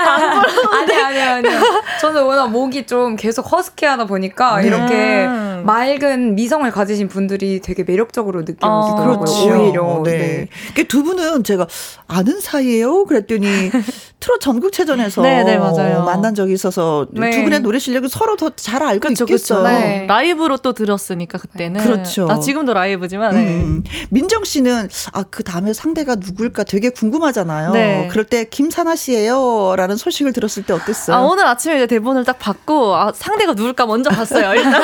안 0.06 0.42
부러운데. 0.42 0.96
아니, 1.02 1.20
아니, 1.22 1.48
아니. 1.48 1.56
저는 2.00 2.24
워낙 2.24 2.48
목이 2.48 2.86
좀 2.86 3.16
계속 3.16 3.52
허스키 3.52 3.86
하다 3.86 4.06
보니까 4.06 4.62
네. 4.62 4.68
이렇게 4.68 5.28
맑은 5.66 6.36
미성을 6.36 6.70
가지신 6.72 7.08
분들이 7.08 7.60
되게 7.62 7.84
매력적으로 7.84 8.42
느껴지더라고요. 8.42 9.12
아, 9.14 9.18
그렇죠. 9.18 9.48
오히려. 9.48 10.02
네. 10.06 10.48
네. 10.76 10.84
두 10.84 11.04
분은 11.04 11.44
제가 11.44 11.68
아는 12.08 12.40
사이예요? 12.40 13.06
그랬더니 13.06 13.48
트롯 14.20 14.40
전국체전에서 14.40 15.22
네, 15.24 15.44
네, 15.44 15.58
맞아요. 15.58 16.04
만난 16.04 16.36
적이 16.36 16.54
있어서 16.54 17.08
네. 17.12 17.32
두 17.32 17.44
분의 17.44 17.62
노래 17.62 17.80
실력을 17.80 18.08
서로 18.10 18.36
더 18.38 18.52
잘 18.62 18.84
알고 18.84 19.08
그쵸, 19.10 19.24
있겠어요. 19.24 19.64
네. 19.64 20.06
라이브로 20.08 20.58
또 20.58 20.74
들었으니까 20.74 21.38
그때는. 21.40 21.82
그렇죠. 21.82 22.28
아, 22.30 22.40
지금도 22.40 22.74
라이브지만. 22.74 23.34
네. 23.34 23.40
음. 23.64 23.84
민정 24.10 24.44
씨는 24.44 24.88
아, 25.14 25.24
그 25.30 25.44
다음에 25.44 25.74
상대가 25.74 26.16
누굴까 26.16 26.64
되게 26.66 26.90
궁금하잖아요. 26.90 27.72
네. 27.72 28.08
그럴 28.12 28.26
때 28.26 28.44
김사나 28.46 28.96
씨예요라는 28.96 29.96
소식을 29.96 30.34
들었을 30.34 30.64
때 30.64 30.74
어땠어요? 30.74 31.16
아, 31.18 31.22
오늘 31.22 31.48
아침에 31.48 31.78
이제 31.78 31.88
대본을 31.88 32.24
딱 32.26 32.38
받고 32.40 32.96
아, 32.96 33.12
상대가 33.16 33.54
누굴까 33.54 33.86
먼저 33.88 34.10
봤어요. 34.10 34.54
일단 34.54 34.82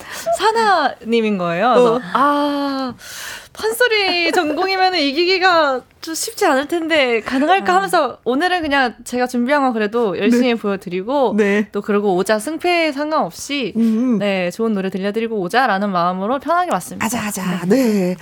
사나님인 0.38 1.38
거예요. 1.38 1.66
어. 1.68 2.00
아 2.12 2.94
판소리 3.52 4.32
전공이면 4.32 4.94
이기기가 4.94 5.82
좀 6.00 6.14
쉽지 6.14 6.46
않을 6.46 6.66
텐데 6.66 7.20
가능할까 7.20 7.72
어. 7.72 7.76
하면서 7.76 8.18
오늘은 8.24 8.62
그냥 8.62 8.94
제가 9.04 9.26
준비한 9.26 9.62
거 9.62 9.72
그래도 9.72 10.16
열심히 10.18 10.48
네. 10.48 10.54
보여드리고 10.54 11.34
네. 11.36 11.68
또 11.72 11.82
그러고 11.82 12.14
오자 12.14 12.38
승패에 12.38 12.92
상관없이 12.92 13.74
음. 13.76 14.18
네 14.18 14.50
좋은 14.50 14.72
노래 14.72 14.88
들려드리고 14.88 15.38
오자라는 15.40 15.90
마음으로 15.90 16.38
편하게 16.38 16.70
왔습니다. 16.72 17.04
아자 17.04 17.20
아자 17.26 17.66
네. 17.66 17.76
네. 17.76 18.16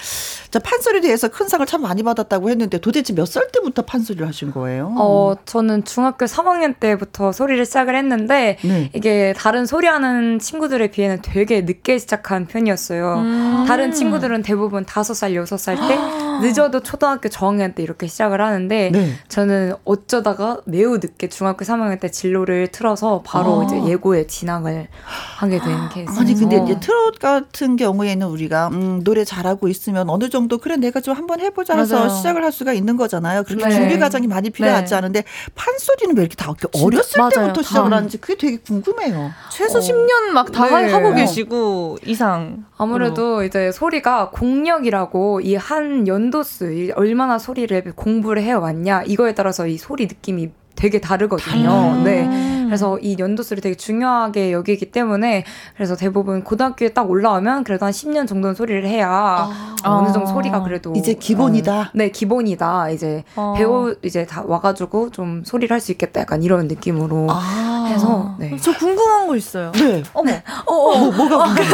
자 0.50 0.58
판소리 0.58 1.00
대해서 1.02 1.28
큰 1.28 1.46
상을 1.46 1.64
참 1.66 1.82
많이 1.82 2.02
받았다고 2.02 2.48
했는데 2.50 2.78
도대체 2.78 3.12
몇 3.14 3.26
살 3.28 3.46
때부터 3.52 3.82
판소리를 3.82 4.26
하신 4.26 4.50
거예요? 4.52 4.94
어 4.96 5.34
저는 5.44 5.84
중학교 5.84 6.24
3학년 6.24 6.80
때부터 6.80 7.30
소리를 7.30 7.64
시작을 7.66 7.94
했는데 7.94 8.56
네. 8.62 8.90
이게 8.94 9.34
다른 9.36 9.66
소리하는 9.66 10.38
친구들에 10.38 10.90
비해는 10.90 11.20
되게 11.22 11.60
늦게 11.60 11.98
시작한 11.98 12.46
편이었어요. 12.46 13.14
음. 13.18 13.64
다른 13.68 13.92
친구들은 13.92 14.42
대부분 14.42 14.84
5살 15.18 15.32
6살 15.32 15.76
때 15.88 15.98
늦어도 16.40 16.80
초등학교 16.80 17.28
저학년 17.28 17.74
때 17.74 17.82
이렇게 17.82 18.06
시작을 18.06 18.40
하는데 18.40 18.90
네. 18.92 19.12
저는 19.28 19.74
어쩌다가 19.84 20.58
매우 20.64 20.96
늦게 20.98 21.28
중학교 21.28 21.64
3학년 21.64 22.00
때 22.00 22.10
진로를 22.10 22.68
틀어서 22.68 23.22
바로 23.24 23.60
아. 23.60 23.64
이제 23.64 23.82
예고에 23.84 24.26
진학을 24.26 24.88
하게 25.36 25.58
된 25.60 25.88
케이스. 25.92 26.18
아니 26.18 26.34
근데 26.34 26.62
이제 26.64 26.80
트롯 26.80 27.18
같은 27.18 27.76
경우에는 27.76 28.26
우리가 28.26 28.68
음, 28.68 29.02
노래 29.04 29.24
잘하고 29.24 29.68
있으면 29.68 30.08
어느 30.10 30.28
정도 30.28 30.58
그래 30.58 30.76
내가 30.76 31.00
좀 31.00 31.14
한번 31.16 31.40
해보자 31.40 31.76
해서 31.76 31.96
맞아요. 31.96 32.08
시작을 32.10 32.44
할 32.44 32.52
수가 32.52 32.72
있는 32.72 32.96
거잖아요. 32.96 33.42
그렇게 33.44 33.64
네. 33.66 33.70
준비 33.74 33.98
과정이 33.98 34.26
많이 34.26 34.50
필요하지 34.50 34.90
네. 34.90 34.96
않은데 34.96 35.24
판소리는 35.54 36.16
왜 36.16 36.22
이렇게 36.22 36.36
다 36.36 36.52
어렸을 36.82 37.18
맞아요. 37.18 37.30
때부터 37.48 37.62
시작을 37.62 37.92
하는지 37.92 38.18
그게 38.18 38.36
되게 38.36 38.56
궁금해요. 38.58 39.30
최소 39.50 39.78
어. 39.78 39.80
10년 39.80 40.30
막다 40.32 40.66
네. 40.80 40.92
하고 40.92 41.14
계시고 41.14 41.98
이상. 42.06 42.64
아무래도 42.78 43.42
이제 43.42 43.72
소리가 43.72 44.30
공력이라고 44.30 45.40
이 45.42 45.54
한 45.56 46.06
연 46.06 46.27
도수 46.30 46.90
얼마나 46.94 47.38
소리를 47.38 47.92
공부를 47.94 48.42
해왔냐 48.42 49.04
이거에 49.04 49.34
따라서 49.34 49.66
이 49.66 49.76
소리 49.76 50.06
느낌이 50.06 50.50
되게 50.78 51.00
다르거든요. 51.00 51.94
음. 51.96 52.04
네. 52.04 52.64
그래서 52.66 52.98
이 52.98 53.16
연도수를 53.18 53.60
되게 53.62 53.74
중요하게 53.74 54.52
여기기 54.52 54.90
때문에 54.92 55.44
그래서 55.74 55.96
대부분 55.96 56.44
고등학교에 56.44 56.90
딱 56.90 57.10
올라오면 57.10 57.64
그래도 57.64 57.84
한 57.86 57.92
10년 57.92 58.28
정도는 58.28 58.54
소리를 58.54 58.86
해야 58.86 59.08
아. 59.10 59.76
어느 59.84 60.12
정도 60.12 60.26
소리가 60.30 60.62
그래도 60.62 60.92
이제 60.94 61.14
기본이다. 61.14 61.80
음, 61.80 61.86
네, 61.94 62.10
기본이다. 62.10 62.90
이제 62.90 63.24
아. 63.36 63.54
배우 63.56 63.94
이제 64.04 64.24
다 64.26 64.44
와가지고 64.46 65.10
좀 65.10 65.42
소리를 65.44 65.72
할 65.74 65.78
수 65.80 65.92
있겠다. 65.92 66.20
약간 66.20 66.42
이런 66.42 66.66
느낌으로 66.68 67.28
아. 67.30 67.86
해서. 67.88 68.34
네. 68.38 68.56
저 68.60 68.72
궁금한 68.76 69.26
거 69.28 69.36
있어요. 69.36 69.72
네. 69.72 70.02
어머. 70.12 70.32
어, 70.66 70.72
어. 70.74 70.98
뭐, 70.98 71.10
뭐가 71.26 71.44
궁금해? 71.44 71.68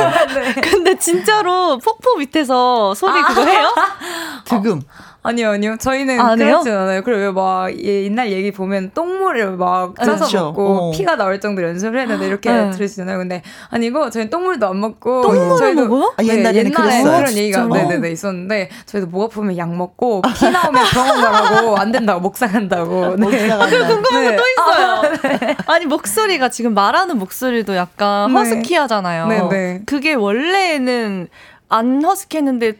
네. 0.55 0.61
근데 0.61 0.99
진짜로 0.99 1.79
폭포 1.79 2.17
밑에서 2.17 2.95
소리 2.95 3.19
아. 3.19 3.27
그거 3.27 3.45
해요? 3.47 3.75
득음. 4.45 4.81
어. 4.81 5.14
아니요, 5.27 5.53
아니요. 5.53 5.77
저희는 5.79 6.21
아, 6.21 6.37
그렇진 6.37 6.71
않아요. 6.71 7.03
그리고 7.03 7.33
막 7.33 7.75
옛날 7.83 8.31
얘기 8.31 8.53
보면 8.53 8.91
똥물을 8.93 9.57
막 9.57 9.97
짜서 9.97 10.17
그렇죠. 10.17 10.39
먹고 10.45 10.67
어. 10.67 10.91
피가 10.91 11.17
나올 11.17 11.41
정도로 11.41 11.69
연습을 11.69 11.99
했는데 11.99 12.27
이렇게 12.27 12.53
네. 12.53 12.71
들으시잖아요. 12.71 13.17
근데 13.17 13.41
아니고 13.71 14.11
저희 14.11 14.29
똥물도 14.29 14.69
안 14.69 14.81
먹고 14.81 15.23
똥물을 15.23 15.75
먹어요? 15.77 16.13
아, 16.19 16.23
네, 16.23 16.29
옛날에 16.29 16.63
그런 16.65 17.33
얘기가 17.33 17.65
네네네 17.65 18.11
있었는데 18.11 18.69
저희도 18.85 19.09
목 19.09 19.23
아프면 19.23 19.57
약 19.57 19.75
먹고 19.75 20.21
피 20.39 20.51
나오면 20.51 20.85
병원 20.93 21.21
가라고 21.23 21.77
안 21.81 21.91
된다고 21.91 22.21
목상한다고. 22.21 23.17
네. 23.17 23.51
아, 23.51 23.67
그 23.67 23.79
궁금한 23.79 24.25
네. 24.25 24.37
거또 24.37 24.43
있어요. 24.47 24.87
아, 24.87 25.39
네. 25.39 25.57
아니 25.67 25.87
목소리가 25.87 26.51
지금 26.51 26.75
말하는 26.75 27.19
목소리도 27.19 27.75
약간 27.77 28.31
네. 28.31 28.39
허스키하잖아요. 28.41 29.29
네네. 29.29 29.81
그게 29.87 30.13
원래는 30.13 31.29
안 31.71 32.05
허스키했는데 32.05 32.75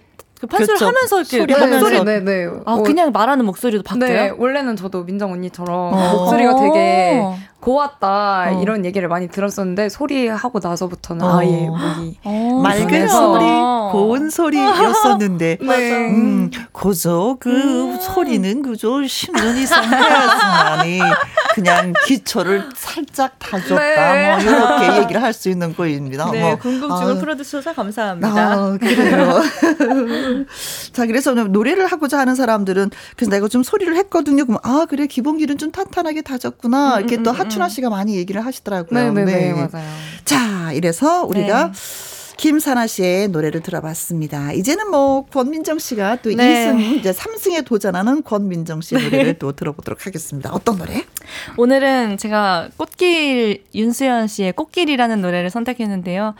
그 0.45 0.47
판소리 0.47 0.79
그렇죠. 0.79 0.87
하면서 0.87 1.37
이렇게 1.37 1.55
소리 1.55 1.71
목소리 1.71 2.05
네, 2.05 2.21
네. 2.21 2.51
아 2.65 2.77
그냥 2.85 3.13
말하는 3.13 3.45
목소리도 3.47 3.83
바뀌어요? 3.83 4.13
네, 4.13 4.33
원래는 4.37 4.77
저도 4.77 5.05
민정 5.05 5.33
언니처럼 5.33 5.95
어. 5.95 6.13
목소리가 6.17 6.57
되게 6.57 7.23
고왔다 7.65 8.53
어. 8.53 8.63
이런 8.63 8.85
얘기를 8.85 9.09
많이 9.09 9.29
들었었는데 9.29 9.89
소리하고 9.89 10.61
나서부터는 10.63 11.25
어. 11.25 11.39
아예 11.39 11.67
목이 11.67 12.19
어. 12.25 12.61
맑은 12.63 13.09
소리, 13.09 13.45
고운 13.93 14.31
소리였었는데 14.31 15.59
네. 15.65 16.09
음, 16.09 16.51
그저 16.73 17.37
그 17.41 17.51
음. 17.51 17.99
소리는 18.01 18.63
그저 18.63 18.89
10년 18.89 19.57
이상 19.57 19.85
해야지만이 19.85 21.01
그냥 21.55 21.93
기초를 22.07 22.69
살짝 22.75 23.39
다줬다 23.39 23.77
네. 23.77 24.35
뭐 24.35 24.43
이렇게 24.43 25.03
얘기를 25.03 25.23
할 25.23 25.35
수 25.35 25.49
있는 25.51 25.75
거입니다. 25.75 26.31
네, 26.31 26.41
뭐. 26.41 26.57
궁금증을 26.57 27.17
아. 27.17 27.19
풀어주셔서 27.19 27.75
감사합니다. 27.75 28.29
아, 28.29 28.79
그래요. 28.81 29.43
자, 30.93 31.07
그래서 31.07 31.35
노래를 31.35 31.87
하고자 31.87 32.19
하는 32.19 32.35
사람들은 32.37 32.91
그래서 33.17 33.31
내가 33.31 33.49
좀 33.49 33.63
소리를 33.65 33.95
했거든요. 33.97 34.47
그럼 34.47 34.61
아 34.63 34.87
그래 34.89 35.07
기본기는 35.07 35.59
좀 35.59 35.73
탄탄하게 35.73 36.23
다졌구나. 36.23 37.01
이렇게 37.01 37.17
음, 37.17 37.21
음, 37.21 37.23
또 37.25 37.31
음, 37.33 37.37
하 37.61 37.65
하춘아 37.65 37.69
씨가 37.69 37.91
많이 37.91 38.17
얘기를 38.17 38.45
하시더라고요. 38.45 39.13
네네네, 39.13 39.33
네, 39.33 39.53
네, 39.53 39.53
맞아요. 39.53 39.89
자, 40.25 40.73
이래서 40.73 41.25
우리가 41.25 41.73
네. 41.73 41.73
김사나 42.37 42.87
씨의 42.87 43.29
노래를 43.29 43.61
들어봤습니다. 43.61 44.53
이제는 44.53 44.91
뭐 44.91 45.25
권민정 45.27 45.79
씨가 45.79 46.17
또 46.17 46.31
네. 46.31 46.67
2승 46.67 46.99
이제 46.99 47.13
3승에 47.13 47.65
도전하는 47.65 48.23
권민정 48.23 48.81
씨 48.81 48.95
노래를 48.95 49.25
네. 49.25 49.33
또 49.39 49.53
들어보도록 49.53 50.07
하겠습니다. 50.07 50.53
어떤 50.53 50.79
노래? 50.79 51.05
오늘은 51.57 52.19
제가 52.19 52.71
꽃길 52.77 53.65
윤수연 53.75 54.27
씨의 54.27 54.53
꽃길이라는 54.53 55.21
노래를 55.21 55.51
선택했는데요. 55.51 56.35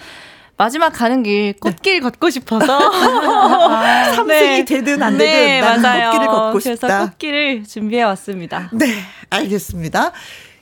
마지막 0.57 0.91
가는 0.91 1.23
길 1.23 1.55
꽃길 1.55 1.95
네. 1.95 2.01
걷고 2.01 2.31
싶어서 2.31 2.79
아, 2.79 4.13
삼승이 4.15 4.39
네. 4.41 4.65
되든 4.65 5.03
안 5.03 5.19
되든 5.19 5.33
네, 5.33 5.61
나는 5.61 5.83
맞아요. 5.83 6.11
꽃길을 6.11 6.27
걷고 6.27 6.61
싶다. 6.61 6.87
그래서 6.87 7.05
꽃길을 7.11 7.65
준비해 7.65 8.03
왔습니다. 8.03 8.71
네, 8.73 8.87
알겠습니다. 9.31 10.13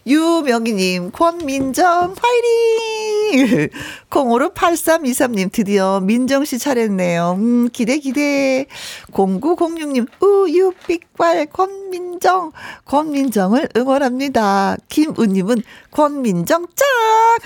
유명희님, 0.07 1.13
권민정, 1.13 2.15
파이팅! 2.15 3.69
05로 4.11 4.53
8323님, 4.55 5.51
드디어 5.53 6.01
민정 6.01 6.45
씨 6.45 6.59
차례네요. 6.59 7.37
음, 7.39 7.69
기대, 7.73 7.99
기대. 7.99 8.67
0906님, 9.13 10.07
우유, 10.21 10.73
삑발, 10.87 11.47
권민정, 11.47 12.53
권민정을 12.85 13.69
응원합니다. 13.77 14.77
김우님은 14.89 15.63
권민정 15.91 16.67
짝! 16.75 16.87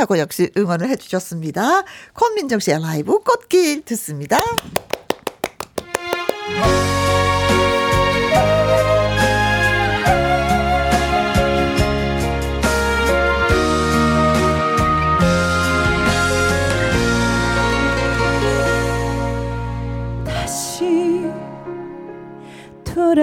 하고 0.01 0.19
역시 0.19 0.51
응원을 0.57 0.89
해주셨습니다. 0.91 1.85
권민정 2.15 2.59
씨의 2.59 2.81
라이브 2.81 3.19
꽃길 3.21 3.83
듣습니다. 3.83 4.41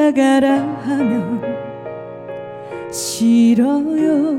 돌아가라 0.03 0.57
하면 0.85 1.41
싫어요. 2.91 4.33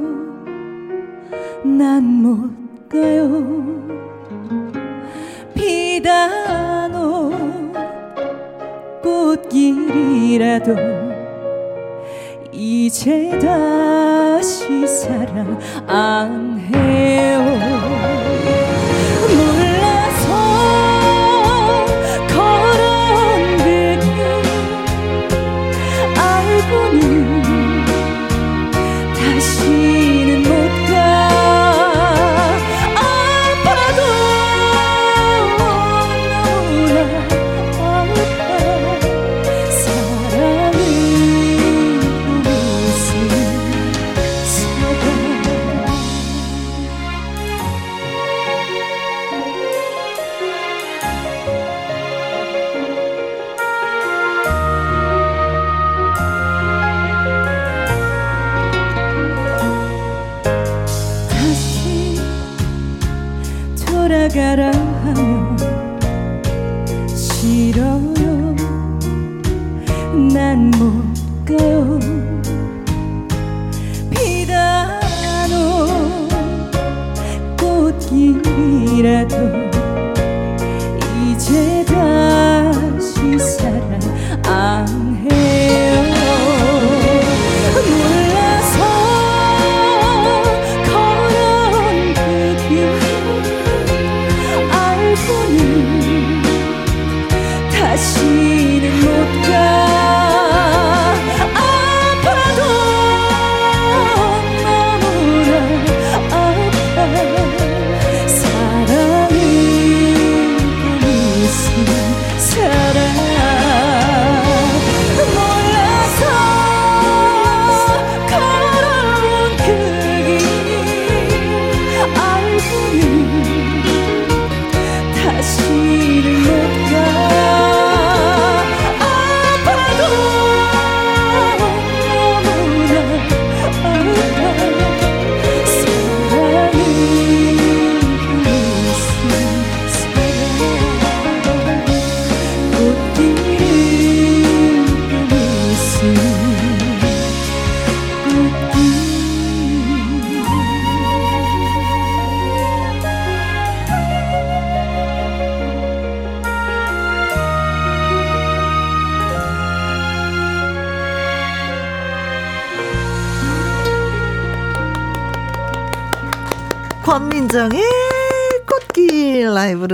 난 1.64 2.04
못 2.04 2.50
가요. 2.90 3.30
비단오 5.54 7.32
꽃길이라도 9.02 10.76
이제 12.52 13.30
다시 13.38 14.86
사랑 14.86 15.58
안 15.86 16.58
해요 16.58 17.74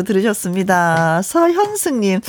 라이브로 0.01 0.03
들으셨습니다. 0.03 1.23
서현승님, 1.23 2.21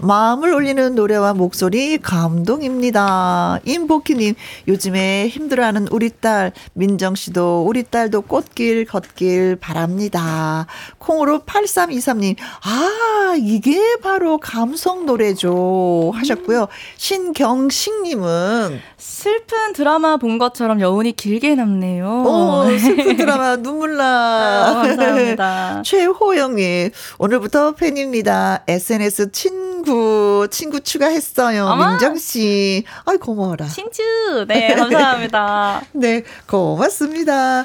마음을 0.00 0.52
울리는 0.52 0.94
노래와 0.94 1.34
목소리 1.34 1.98
감동입니다. 1.98 3.60
임복희님, 3.64 4.34
요즘에 4.66 5.28
힘들어하는 5.28 5.88
우리 5.90 6.10
딸, 6.10 6.52
민정씨도 6.74 7.64
우리 7.66 7.84
딸도 7.84 8.22
꽃길 8.22 8.86
걷길 8.86 9.56
바랍니다. 9.56 10.66
콩으로 11.08 11.38
8323님, 11.40 12.36
아, 12.38 13.34
이게 13.38 13.96
바로 14.02 14.36
감성 14.36 15.06
노래죠. 15.06 16.12
하셨고요. 16.14 16.68
신경식 16.98 18.02
님은, 18.02 18.78
슬픈 18.98 19.72
드라마 19.72 20.18
본 20.18 20.36
것처럼 20.38 20.82
여운이 20.82 21.12
길게 21.12 21.54
남네요. 21.54 22.24
오, 22.26 22.78
슬픈 22.78 23.16
드라마 23.16 23.56
눈물 23.56 23.96
나. 23.96 24.68
아, 24.68 24.74
감사합니다. 24.74 25.82
최호영 25.86 26.56
님, 26.56 26.90
오늘부터 27.18 27.72
팬입니다. 27.72 28.64
SNS 28.68 29.32
친구, 29.32 30.46
친구 30.50 30.80
추가했어요. 30.80 31.68
어마? 31.68 31.90
민정 31.92 32.18
씨. 32.18 32.84
아이, 33.06 33.16
고마워라. 33.16 33.66
친추. 33.66 34.02
네, 34.46 34.74
감사합니다. 34.74 35.82
네, 35.92 36.22
고맙습니다. 36.46 37.64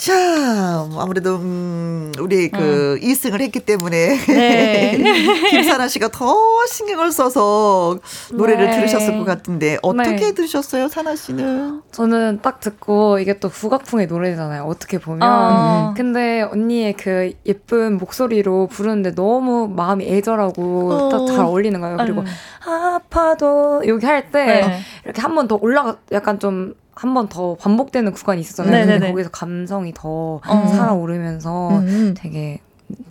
자, 0.00 0.88
아무래도 0.96 1.36
음, 1.36 2.10
우리 2.20 2.48
그 2.48 2.94
음. 2.94 3.06
2승을 3.06 3.42
했기 3.42 3.60
때문에 3.60 4.16
네. 4.28 4.96
김사나 5.50 5.88
씨가 5.88 6.08
더 6.08 6.34
신경을 6.72 7.12
써서 7.12 7.98
노래를 8.32 8.70
네. 8.70 8.76
들으셨을 8.76 9.18
것 9.18 9.26
같은데 9.26 9.76
어떻게 9.82 10.16
네. 10.16 10.32
들으셨어요, 10.32 10.88
사나 10.88 11.14
씨는? 11.16 11.82
저는 11.92 12.38
딱 12.40 12.60
듣고 12.60 13.18
이게 13.18 13.38
또 13.40 13.50
국악풍의 13.50 14.06
노래잖아요. 14.06 14.62
어떻게 14.64 14.96
보면. 14.98 15.20
어. 15.22 15.92
근데 15.94 16.40
언니의 16.50 16.94
그 16.94 17.34
예쁜 17.44 17.98
목소리로 17.98 18.68
부르는데 18.68 19.14
너무 19.14 19.68
마음이 19.68 20.06
애절하고 20.06 20.92
어. 20.94 21.08
딱잘 21.10 21.44
어울리는 21.44 21.78
거예요. 21.78 21.98
그리고 21.98 22.22
음. 22.22 22.26
아파도 22.66 23.82
여기 23.86 24.06
할때 24.06 24.44
네. 24.46 24.80
이렇게 25.04 25.20
한 25.20 25.34
번 25.34 25.46
더 25.46 25.58
올라가 25.60 25.96
약간 26.12 26.38
좀 26.38 26.74
한 27.00 27.14
번 27.14 27.28
더 27.30 27.54
반복되는 27.54 28.12
구간이 28.12 28.42
있었잖아요. 28.42 28.72
네네네. 28.72 28.98
근데 28.98 29.10
거기서 29.12 29.30
감성이 29.30 29.92
더 29.94 30.40
어. 30.46 30.66
살아오르면서 30.68 31.70
음. 31.78 32.14
되게 32.16 32.58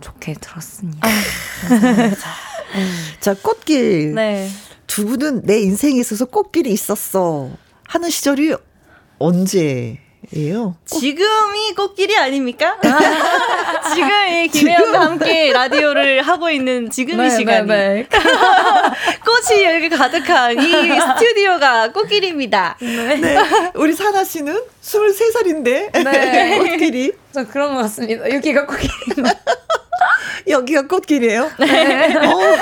좋게 0.00 0.34
들었습니다. 0.34 1.08
아, 1.08 1.10
자, 3.20 3.34
꽃길. 3.34 4.14
네. 4.14 4.48
두 4.86 5.06
분은 5.06 5.42
내 5.42 5.58
인생에 5.60 5.98
있어서 5.98 6.24
꽃길이 6.26 6.70
있었어. 6.70 7.50
하는 7.88 8.10
시절이 8.10 8.54
언제? 9.18 9.98
예요. 10.36 10.76
지금이 10.86 11.74
꽃길이 11.74 12.16
아닙니까? 12.16 12.78
지금 13.92 14.08
이 14.28 14.48
김혜영과 14.48 15.00
함께 15.00 15.52
라디오를 15.52 16.22
하고 16.22 16.48
있는 16.50 16.88
지금 16.90 17.14
이 17.14 17.22
네, 17.24 17.30
시간이 17.30 17.66
네, 17.66 18.06
네. 18.08 18.08
꽃이 19.24 19.64
여기 19.64 19.88
가득한 19.88 20.56
이 20.60 20.70
스튜디오가 21.18 21.90
꽃길입니다. 21.92 22.76
네. 22.80 23.16
네. 23.16 23.38
우리 23.74 23.92
사나 23.92 24.22
씨는 24.22 24.62
23살인데 24.82 26.04
네. 26.04 26.58
꽃길이 26.58 27.12
저 27.32 27.44
그런 27.48 27.74
것 27.74 27.82
같습니다. 27.82 28.30
여기가 28.32 28.66
꽃길. 28.66 28.90
여기가 30.46 30.86
꽃길이에요? 30.86 31.50
네. 31.58 32.16
어. 32.16 32.56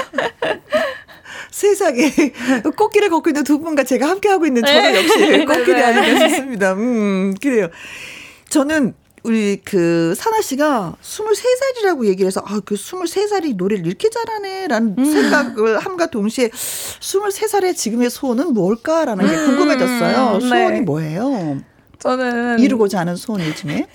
세상에 1.51 2.13
꽃길을 2.77 3.11
걷고 3.11 3.31
있는 3.31 3.45
두 3.45 3.59
분과 3.59 3.85
제가 3.85 4.09
함께 4.09 4.29
하고 4.29 4.47
있는 4.47 4.63
저는 4.63 4.93
네. 4.93 4.99
역시 4.99 5.19
네, 5.19 5.45
꽃길이 5.45 5.75
네. 5.75 5.83
아닌가 5.83 6.29
싶습니다. 6.29 6.73
음, 6.75 7.35
그래요. 7.41 7.69
저는 8.49 8.95
우리 9.25 9.61
그 9.65 10.15
사나 10.17 10.41
씨가 10.41 10.97
23살이라고 11.03 12.07
얘기를 12.07 12.27
해서 12.27 12.43
아, 12.47 12.61
그 12.65 12.77
23살이 12.77 13.57
노래를 13.57 13.87
이렇게 13.87 14.09
잘하네라는 14.11 14.95
음. 14.99 15.05
생각을 15.05 15.79
함과 15.79 16.07
동시에 16.07 16.49
23살의 16.49 17.77
지금의 17.77 18.11
소원은 18.11 18.55
뭘까라는 18.55 19.27
게 19.27 19.37
음. 19.37 19.47
궁금해졌어요. 19.47 20.41
소원이 20.41 20.79
네. 20.79 20.81
뭐예요? 20.81 21.59
저는 21.99 22.61
이루고자 22.61 23.01
하는 23.01 23.17
소원 23.17 23.45
요즘에 23.45 23.89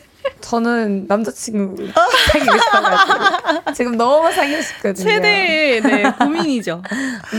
저는 0.44 1.06
남자친구 1.08 1.88
사귀고 2.34 2.58
싶어가지고 2.58 3.74
지금 3.74 3.96
너무 3.98 4.30
사귀고 4.32 4.62
싶거든요. 4.62 4.94
최대 4.94 5.80
네, 5.82 6.04
고민이죠. 6.20 6.84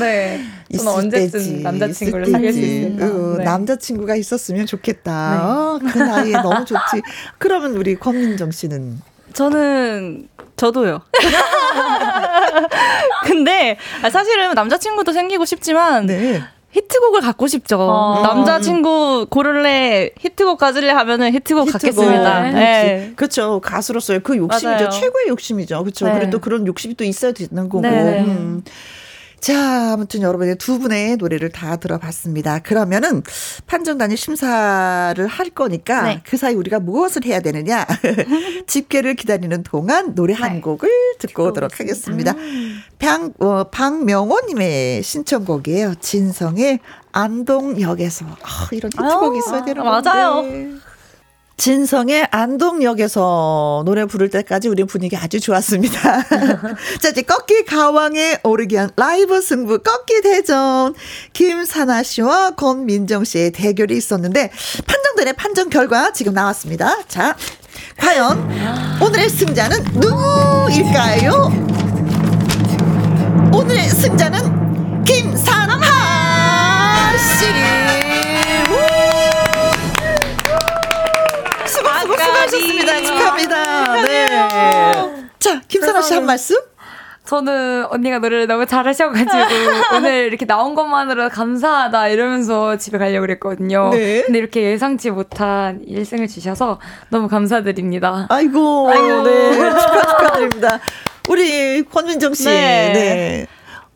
네, 0.00 0.42
저는 0.74 0.90
언제쯤 0.92 1.30
때지, 1.30 1.52
남자친구를 1.62 2.26
사귈 2.30 2.52
수 2.54 2.58
있을까? 2.60 3.04
어, 3.04 3.34
네. 3.38 3.44
남자친구가 3.44 4.16
있었으면 4.16 4.64
좋겠다. 4.64 5.30
네. 5.30 5.36
어, 5.42 5.78
그 5.92 5.98
나이에 5.98 6.32
너무 6.32 6.64
좋지. 6.64 7.02
그러면 7.36 7.76
우리 7.76 7.94
권민정 7.94 8.50
씨는? 8.50 8.98
저는 9.34 10.28
저도요. 10.56 11.02
근데 13.24 13.76
사실은 14.10 14.54
남자친구도 14.54 15.12
생기고 15.12 15.44
싶지만 15.44 16.06
네. 16.06 16.42
히트곡을 16.74 17.20
갖고 17.20 17.46
싶죠. 17.46 17.78
어. 17.80 18.20
남자친구 18.22 19.28
고를래 19.30 20.10
히트곡 20.18 20.58
가질래 20.58 20.90
하면은 20.90 21.32
히트곡, 21.32 21.68
히트곡. 21.68 21.72
갖겠습니다. 21.72 22.40
네. 22.42 22.52
네. 22.52 23.12
그렇죠. 23.14 23.60
가수로서의 23.60 24.20
그 24.24 24.36
욕심이죠. 24.36 24.68
맞아요. 24.68 24.90
최고의 24.90 25.28
욕심이죠. 25.28 25.82
그렇죠. 25.82 26.06
네. 26.06 26.14
그래도 26.14 26.40
그런 26.40 26.66
욕심이 26.66 26.94
또 26.94 27.04
있어야 27.04 27.32
되는 27.32 27.68
거고. 27.68 27.80
네. 27.80 28.20
음. 28.20 28.62
자, 29.44 29.92
아무튼 29.92 30.22
여러분의 30.22 30.56
두 30.56 30.78
분의 30.78 31.18
노래를 31.18 31.50
다 31.50 31.76
들어봤습니다. 31.76 32.60
그러면은 32.60 33.22
판정단이 33.66 34.16
심사를 34.16 35.26
할 35.26 35.50
거니까 35.50 36.02
네. 36.04 36.22
그 36.24 36.38
사이 36.38 36.54
우리가 36.54 36.80
무엇을 36.80 37.26
해야 37.26 37.40
되느냐? 37.40 37.84
집계를 38.66 39.12
기다리는 39.16 39.62
동안 39.62 40.14
노래 40.14 40.32
한 40.32 40.54
네. 40.54 40.60
곡을 40.62 40.88
듣고 41.18 41.48
오도록 41.48 41.78
하겠습니다. 41.78 42.32
방, 42.98 43.34
어, 43.38 43.64
박명호님의 43.64 45.02
신청곡이에요. 45.02 45.96
진성의 45.96 46.78
안동역에서. 47.12 48.24
아, 48.24 48.68
이런 48.72 48.90
히트곡이 48.94 49.38
있어야 49.40 49.62
되는 49.62 49.82
아, 49.82 50.00
맞아요. 50.00 50.42
진성의 51.56 52.28
안동역에서 52.30 53.82
노래 53.86 54.04
부를 54.06 54.28
때까지 54.28 54.68
우리 54.68 54.84
분위기 54.84 55.16
아주 55.16 55.40
좋았습니다. 55.40 56.22
자, 57.00 57.08
이제 57.10 57.22
꺾기 57.22 57.64
가왕에 57.64 58.40
오르기 58.42 58.76
한 58.76 58.90
라이브 58.96 59.40
승부 59.40 59.78
꺾기 59.78 60.22
대전. 60.22 60.94
김사나 61.32 62.02
씨와 62.02 62.52
권민정 62.52 63.24
씨의 63.24 63.52
대결이 63.52 63.96
있었는데, 63.96 64.50
판정단의 64.86 65.34
판정 65.34 65.70
결과 65.70 66.12
지금 66.12 66.34
나왔습니다. 66.34 66.96
자, 67.06 67.36
과연 67.98 69.00
오늘의 69.00 69.28
승자는 69.30 69.84
누구일까요? 69.94 71.52
오늘의 73.52 73.88
승자는 73.88 75.04
김사나 75.04 75.78
씨! 77.16 77.73
수고하셨습니다. 82.08 83.02
축하합니다. 83.02 84.02
네. 84.02 84.28
자, 85.38 85.60
김선아 85.68 86.02
씨 86.02 86.14
한 86.14 86.26
말씀? 86.26 86.56
저는 87.26 87.86
언니가 87.88 88.18
노래를 88.18 88.46
너무 88.46 88.66
잘하셔가지고 88.66 89.30
오늘 89.96 90.26
이렇게 90.26 90.44
나온 90.44 90.74
것만으로 90.74 91.30
감사하다 91.30 92.08
이러면서 92.08 92.76
집에 92.76 92.98
가려고 92.98 93.22
그랬거든요. 93.22 93.88
네. 93.92 94.22
근데 94.26 94.38
이렇게 94.38 94.60
예상치 94.72 95.10
못한 95.10 95.80
1승을 95.88 96.28
주셔서 96.28 96.78
너무 97.08 97.28
감사드립니다. 97.28 98.26
아이고, 98.28 98.90
아이고. 98.90 99.22
네. 99.22 99.54
축하, 99.54 100.00
축하드립니다. 100.02 100.80
우리 101.30 101.82
권민정 101.84 102.34
씨. 102.34 102.44
네. 102.44 102.92
네. 102.92 103.46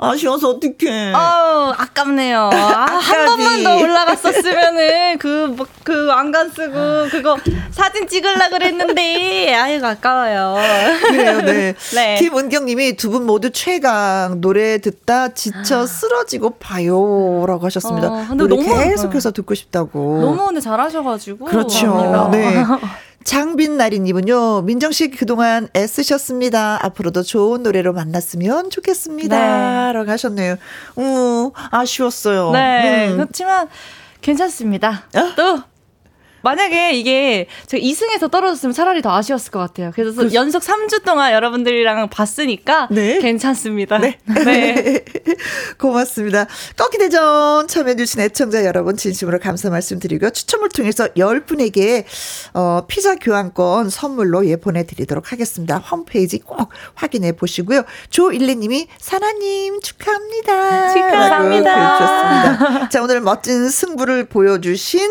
아쉬워서 0.01 0.51
어떡해. 0.51 1.13
어 1.13 1.75
아깝네요. 1.77 2.51
아, 2.53 2.85
한 3.01 3.27
번만 3.27 3.65
더 3.65 3.77
올라갔었으면은 3.79 5.19
그, 5.19 5.53
뭐, 5.57 5.67
그 5.83 6.07
왕관 6.07 6.51
쓰고 6.51 7.09
그거 7.11 7.37
사진 7.73 8.07
찍으려 8.07 8.49
그랬는데, 8.49 9.55
아유, 9.55 9.85
아까워요. 9.85 10.57
그래요, 11.03 11.41
네. 11.43 11.75
네. 11.95 12.15
김은경 12.19 12.67
님이 12.67 12.97
두 12.97 13.09
분 13.09 13.25
모두 13.27 13.51
최강 13.51 14.41
노래 14.41 14.79
듣다 14.79 15.29
지쳐 15.35 15.87
쓰러지고 15.87 16.51
봐요. 16.59 17.45
라고 17.49 17.65
하셨습니다. 17.67 18.09
어, 18.09 18.27
근데 18.29 18.45
노래 18.47 18.57
너무 18.69 18.85
계속해서 18.85 19.33
듣고 19.33 19.55
싶다고. 19.55 20.21
너무 20.21 20.47
근데 20.47 20.61
잘하셔가지고. 20.61 21.47
그렇죠. 21.47 22.29
네. 22.31 22.65
장빈나리님은요, 23.29 24.63
민정씨 24.63 25.11
그동안 25.11 25.69
애쓰셨습니다. 25.77 26.79
앞으로도 26.83 27.23
좋은 27.23 27.63
노래로 27.63 27.93
만났으면 27.93 28.71
좋겠습니다. 28.71 29.37
네. 29.37 29.93
라고 29.93 30.11
하셨네요. 30.11 30.57
음, 30.97 31.51
아쉬웠어요. 31.71 32.53
네. 32.53 33.09
음. 33.11 33.17
그렇지만 33.19 33.69
괜찮습니다. 34.23 35.05
어? 35.15 35.35
또 35.37 35.63
만약에 36.43 36.93
이게 36.93 37.47
제가 37.67 37.83
2승에서 37.83 38.31
떨어졌으면 38.31 38.73
차라리 38.73 39.03
더 39.03 39.15
아쉬웠을 39.15 39.51
것 39.51 39.59
같아요. 39.59 39.93
그래서 39.95 40.23
그... 40.23 40.35
연속 40.35 40.63
3주 40.63 41.05
동안 41.05 41.33
여러분들이랑 41.33 42.09
봤으니까 42.09 42.89
네. 42.91 43.19
괜찮습니다. 43.19 43.99
네. 43.99 44.19
네. 44.45 45.05
고맙습니다. 45.79 46.47
꺾기대전 46.77 47.69
참여해주신 47.69 48.21
애청자 48.21 48.65
여러분 48.65 48.97
진심으로 48.97 49.39
감사 49.39 49.71
말씀드리고요. 49.71 50.31
추첨을 50.31 50.69
통해서 50.69 51.09
10분에게 51.09 52.05
어, 52.55 52.85
피자 52.87 53.17
교환권 53.17 53.91
선물로 53.91 54.47
예 54.47 54.57
보내드리도록 54.57 55.33
하겠습니다. 55.33 55.79
홈페이지 55.79 56.39
꼭 56.39 56.71
확인해 56.95 57.33
보시고요. 57.33 57.83
조일리님이 58.11 58.89
사나님 58.99 59.81
축하합니다. 59.81 60.93
축하합니다. 60.93 62.89
자 62.89 63.03
오늘 63.03 63.21
멋진 63.21 63.69
승부를 63.69 64.29
보여주신 64.29 65.09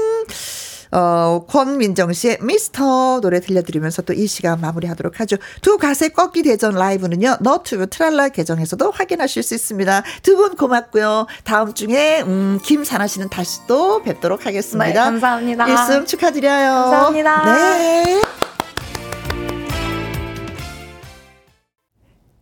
어, 0.91 1.45
권민정 1.47 2.11
씨의 2.13 2.37
미스터 2.41 3.19
노래 3.21 3.39
들려드리면서 3.39 4.01
또 4.03 4.13
이 4.17 4.25
시간 4.25 4.59
마무리하도록 4.61 5.19
하죠. 5.19 5.35
두 5.61 5.77
가세 5.77 6.09
꺾기 6.09 6.41
대전 6.43 6.73
라이브는요. 6.73 7.37
너튜브 7.41 7.87
트랄라 7.87 8.29
계정에서도 8.29 8.89
확인하실 8.91 9.43
수 9.43 9.53
있습니다. 9.53 10.03
두 10.23 10.35
분 10.37 10.55
고맙고요. 10.55 11.27
다음 11.43 11.73
주에 11.73 12.21
음, 12.21 12.59
김사나 12.63 13.05
씨는 13.07 13.29
다시 13.29 13.59
또 13.67 14.01
뵙도록 14.03 14.45
하겠습니다. 14.45 14.85
네, 14.87 14.93
감사합니다. 14.93 15.65
1승 15.65 16.07
축하드려요. 16.07 16.71
감사합니다. 16.73 17.45
네. 17.45 18.36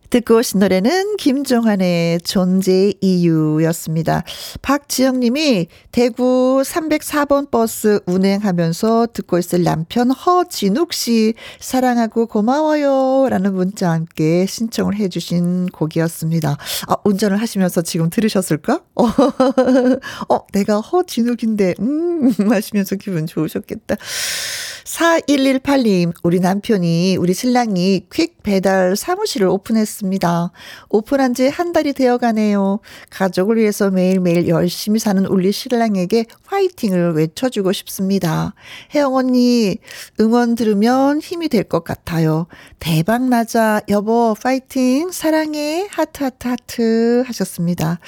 듣고 0.10 0.38
오신 0.38 0.60
노래는 0.60 1.18
김종환의 1.18 2.22
존재 2.22 2.94
이유였습니다. 3.02 4.24
박지영 4.62 5.20
님이 5.20 5.68
대구 5.92 6.62
304번 6.64 7.50
버스 7.50 8.00
운행하면서 8.06 9.08
듣고 9.14 9.38
있을 9.40 9.64
남편 9.64 10.12
허진욱 10.12 10.94
씨 10.94 11.34
사랑하고 11.60 12.28
고마워요 12.28 13.28
라는 13.30 13.54
문자와 13.54 13.94
함께 13.94 14.46
신청을 14.46 14.96
해 14.96 15.10
주신 15.10 15.68
곡이었습니다. 15.68 16.58
아, 16.88 16.96
운전을 17.04 17.38
하시면서 17.38 17.82
지금 17.82 18.10
들으셨을까? 18.10 18.82
어, 18.96 19.06
어 20.30 20.48
내가 20.54 20.80
허진욱인데 20.80 21.76
음 21.80 22.32
하시면서 22.52 22.96
기분 22.96 23.26
좋으셨겠다. 23.28 23.96
4118님, 24.86 26.14
우리 26.22 26.40
남편이, 26.40 27.18
우리 27.18 27.34
신랑이 27.34 28.06
퀵 28.14 28.44
배달 28.44 28.96
사무실을 28.96 29.48
오픈했습니다. 29.48 30.52
오픈한 30.90 31.34
지 31.34 31.48
한 31.50 31.74
달이 31.74 31.94
되어 31.94 32.18
가네요. 32.20 32.80
가족을 33.10 33.58
위해서 33.58 33.90
매일매일 33.90 34.48
열심히 34.48 35.00
사는 35.00 35.26
우리 35.26 35.52
신랑에게 35.52 36.26
화이팅을 36.46 37.14
외쳐주고 37.16 37.74
싶습니다. 37.74 38.54
혜영 38.94 39.16
언니, 39.16 39.78
응원 40.20 40.54
들으면 40.56 41.20
힘이 41.20 41.50
될 41.50 41.66
것 41.66 41.84
같아요. 41.84 42.46
대박 42.80 43.24
나자, 43.28 43.82
여보, 43.90 44.36
파이팅, 44.40 45.10
사랑해, 45.12 45.88
하트, 45.90 46.24
하트, 46.24 46.48
하트 46.48 47.24
하셨습니다. 47.26 48.00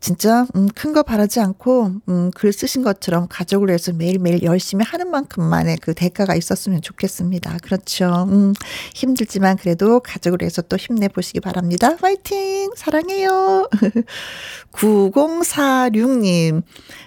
진짜 0.00 0.46
음, 0.56 0.68
큰 0.74 0.90
거 0.92 1.02
바라지 1.04 1.38
않고 1.40 1.92
음, 2.08 2.30
글 2.34 2.52
쓰신 2.52 2.82
것처럼 2.82 3.28
가족을 3.28 3.68
위해서 3.68 3.92
매일매일 3.92 4.42
열심히 4.42 4.84
하는 4.84 5.10
만큼만의 5.10 5.78
그 5.80 5.94
대가가 5.94 6.34
있었으면 6.34 6.82
좋겠습니다. 6.82 7.58
그렇죠. 7.62 8.26
음, 8.28 8.52
힘들지만 8.94 9.56
그래도 9.56 10.00
가족을 10.00 10.38
위해서 10.40 10.62
또 10.62 10.76
힘내보시기 10.76 11.40
바랍니다. 11.40 11.96
화이팅! 12.00 12.70
사랑해요. 12.76 13.68
9046님, 14.72 16.62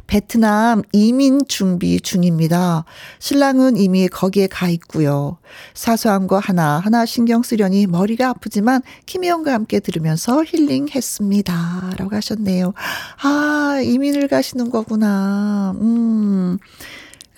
베트남 0.07 0.81
이민 0.91 1.41
준비 1.47 1.99
중입니다. 1.99 2.85
신랑은 3.19 3.77
이미 3.77 4.07
거기에 4.07 4.47
가 4.47 4.69
있고요. 4.69 5.37
사소한 5.73 6.27
거 6.27 6.39
하나 6.39 6.79
하나 6.79 7.05
신경 7.05 7.41
쓰려니 7.43 7.87
머리가 7.87 8.29
아프지만 8.29 8.81
김혜영과 9.05 9.53
함께 9.53 9.79
들으면서 9.79 10.43
힐링했습니다. 10.43 11.93
라고 11.97 12.15
하셨네요. 12.15 12.73
아, 13.21 13.79
이민을 13.83 14.27
가시는 14.27 14.69
거구나. 14.69 15.73
음. 15.81 16.57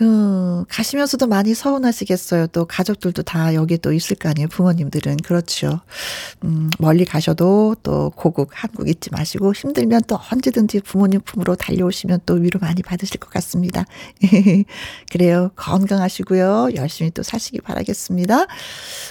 음, 0.01 0.65
가시면서도 0.69 1.27
많이 1.27 1.53
서운하시겠어요. 1.53 2.47
또 2.47 2.65
가족들도 2.65 3.23
다 3.23 3.53
여기 3.53 3.77
또 3.77 3.93
있을 3.93 4.15
거 4.17 4.29
아니에요. 4.29 4.47
부모님들은. 4.49 5.17
그렇죠. 5.17 5.81
음, 6.43 6.69
멀리 6.79 7.05
가셔도 7.05 7.75
또 7.83 8.11
고국 8.15 8.49
한국 8.53 8.89
잊지 8.89 9.09
마시고 9.11 9.53
힘들면 9.53 10.01
또 10.07 10.17
언제든지 10.31 10.81
부모님 10.81 11.21
품으로 11.21 11.55
달려오시면 11.55 12.21
또 12.25 12.33
위로 12.33 12.59
많이 12.59 12.81
받으실 12.81 13.19
것 13.19 13.29
같습니다. 13.29 13.85
그래요. 15.11 15.51
건강하시고요. 15.55 16.69
열심히 16.75 17.11
또 17.11 17.23
사시기 17.23 17.61
바라겠습니다. 17.61 18.47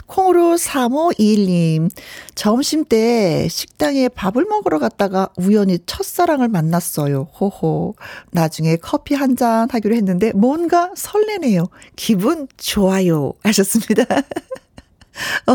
콩으로 0.07 0.57
3521님. 0.57 1.91
점심 2.35 2.85
때 2.85 3.49
식당에 3.49 4.09
밥을 4.09 4.45
먹으러 4.45 4.79
갔다가 4.79 5.29
우연히 5.37 5.79
첫사랑을 5.87 6.49
만났어요. 6.49 7.29
호호. 7.41 7.95
나중에 8.33 8.77
커피 8.77 9.15
한 9.15 9.35
잔 9.35 9.69
하기로 9.69 9.97
했는데 9.97 10.31
뭔가 10.33 10.74
뭔가 10.75 10.91
설레네요. 10.97 11.69
기분 11.95 12.49
좋아요. 12.57 13.33
하셨습니다. 13.45 14.05
어, 15.47 15.55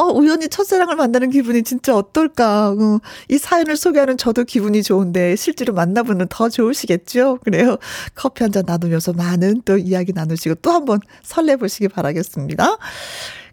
어, 0.00 0.06
우연히 0.14 0.48
첫사랑을 0.48 0.96
만나는 0.96 1.28
기분이 1.28 1.62
진짜 1.62 1.94
어떨까. 1.94 2.70
어, 2.70 3.00
이 3.28 3.36
사연을 3.36 3.76
소개하는 3.76 4.16
저도 4.16 4.44
기분이 4.44 4.82
좋은데, 4.82 5.36
실제로 5.36 5.74
만나보면 5.74 6.28
더 6.30 6.48
좋으시겠죠? 6.48 7.40
그래요. 7.44 7.76
커피 8.14 8.42
한 8.42 8.50
잔 8.50 8.64
나누면서 8.66 9.12
많은 9.12 9.60
또 9.66 9.76
이야기 9.76 10.14
나누시고 10.14 10.54
또 10.56 10.70
한번 10.72 11.00
설레보시기 11.22 11.88
바라겠습니다. 11.88 12.78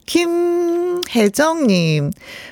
김혜정님, 0.08 2.12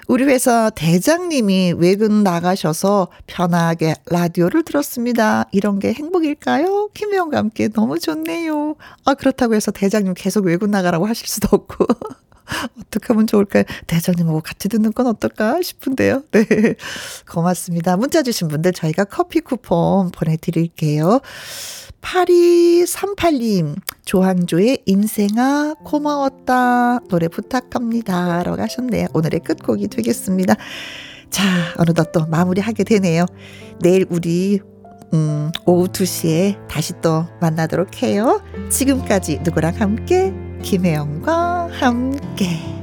우리 0.09 0.25
회사 0.25 0.69
대장님이 0.69 1.73
외근 1.77 2.21
나가셔서 2.21 3.07
편하게 3.27 3.95
라디오를 4.07 4.63
들었습니다. 4.63 5.45
이런 5.53 5.79
게 5.79 5.93
행복일까요? 5.93 6.89
김혜영과 6.93 7.37
함께 7.37 7.69
너무 7.69 7.97
좋네요. 7.97 8.75
아, 9.05 9.13
그렇다고 9.13 9.55
해서 9.55 9.71
대장님 9.71 10.15
계속 10.15 10.45
외근 10.45 10.69
나가라고 10.69 11.07
하실 11.07 11.27
수도 11.27 11.47
없고. 11.51 11.87
어떻게 12.79 13.07
하면 13.07 13.25
좋을까요? 13.25 13.63
대장님하고 13.87 14.41
같이 14.41 14.69
듣는 14.69 14.91
건 14.91 15.07
어떨까 15.07 15.61
싶은데요. 15.61 16.23
네. 16.31 16.45
고맙습니다. 17.31 17.95
문자 17.95 18.21
주신 18.21 18.49
분들 18.49 18.73
저희가 18.73 19.05
커피 19.05 19.39
쿠폰 19.39 20.11
보내드릴게요. 20.11 21.21
8238님, 22.05 23.75
조항조의 24.05 24.83
인생아 24.85 25.75
고마웠다 25.83 26.99
노래 27.09 27.27
부탁합니다 27.27 28.43
라고 28.43 28.61
하셨네요. 28.61 29.07
오늘의 29.13 29.39
끝곡이 29.41 29.87
되겠습니다. 29.87 30.55
자, 31.31 31.43
어느덧 31.77 32.11
또 32.11 32.27
마무리하게 32.27 32.83
되네요. 32.83 33.25
내일 33.81 34.05
우리 34.09 34.59
음, 35.13 35.51
오후 35.65 35.87
2시에 35.87 36.67
다시 36.67 36.93
또 37.01 37.25
만나도록 37.41 38.03
해요. 38.03 38.41
지금까지 38.69 39.39
누구랑 39.43 39.79
함께 39.79 40.33
김혜영과 40.61 41.69
함께 41.71 42.75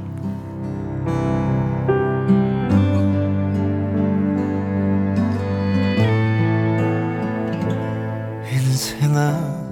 love 9.13 9.62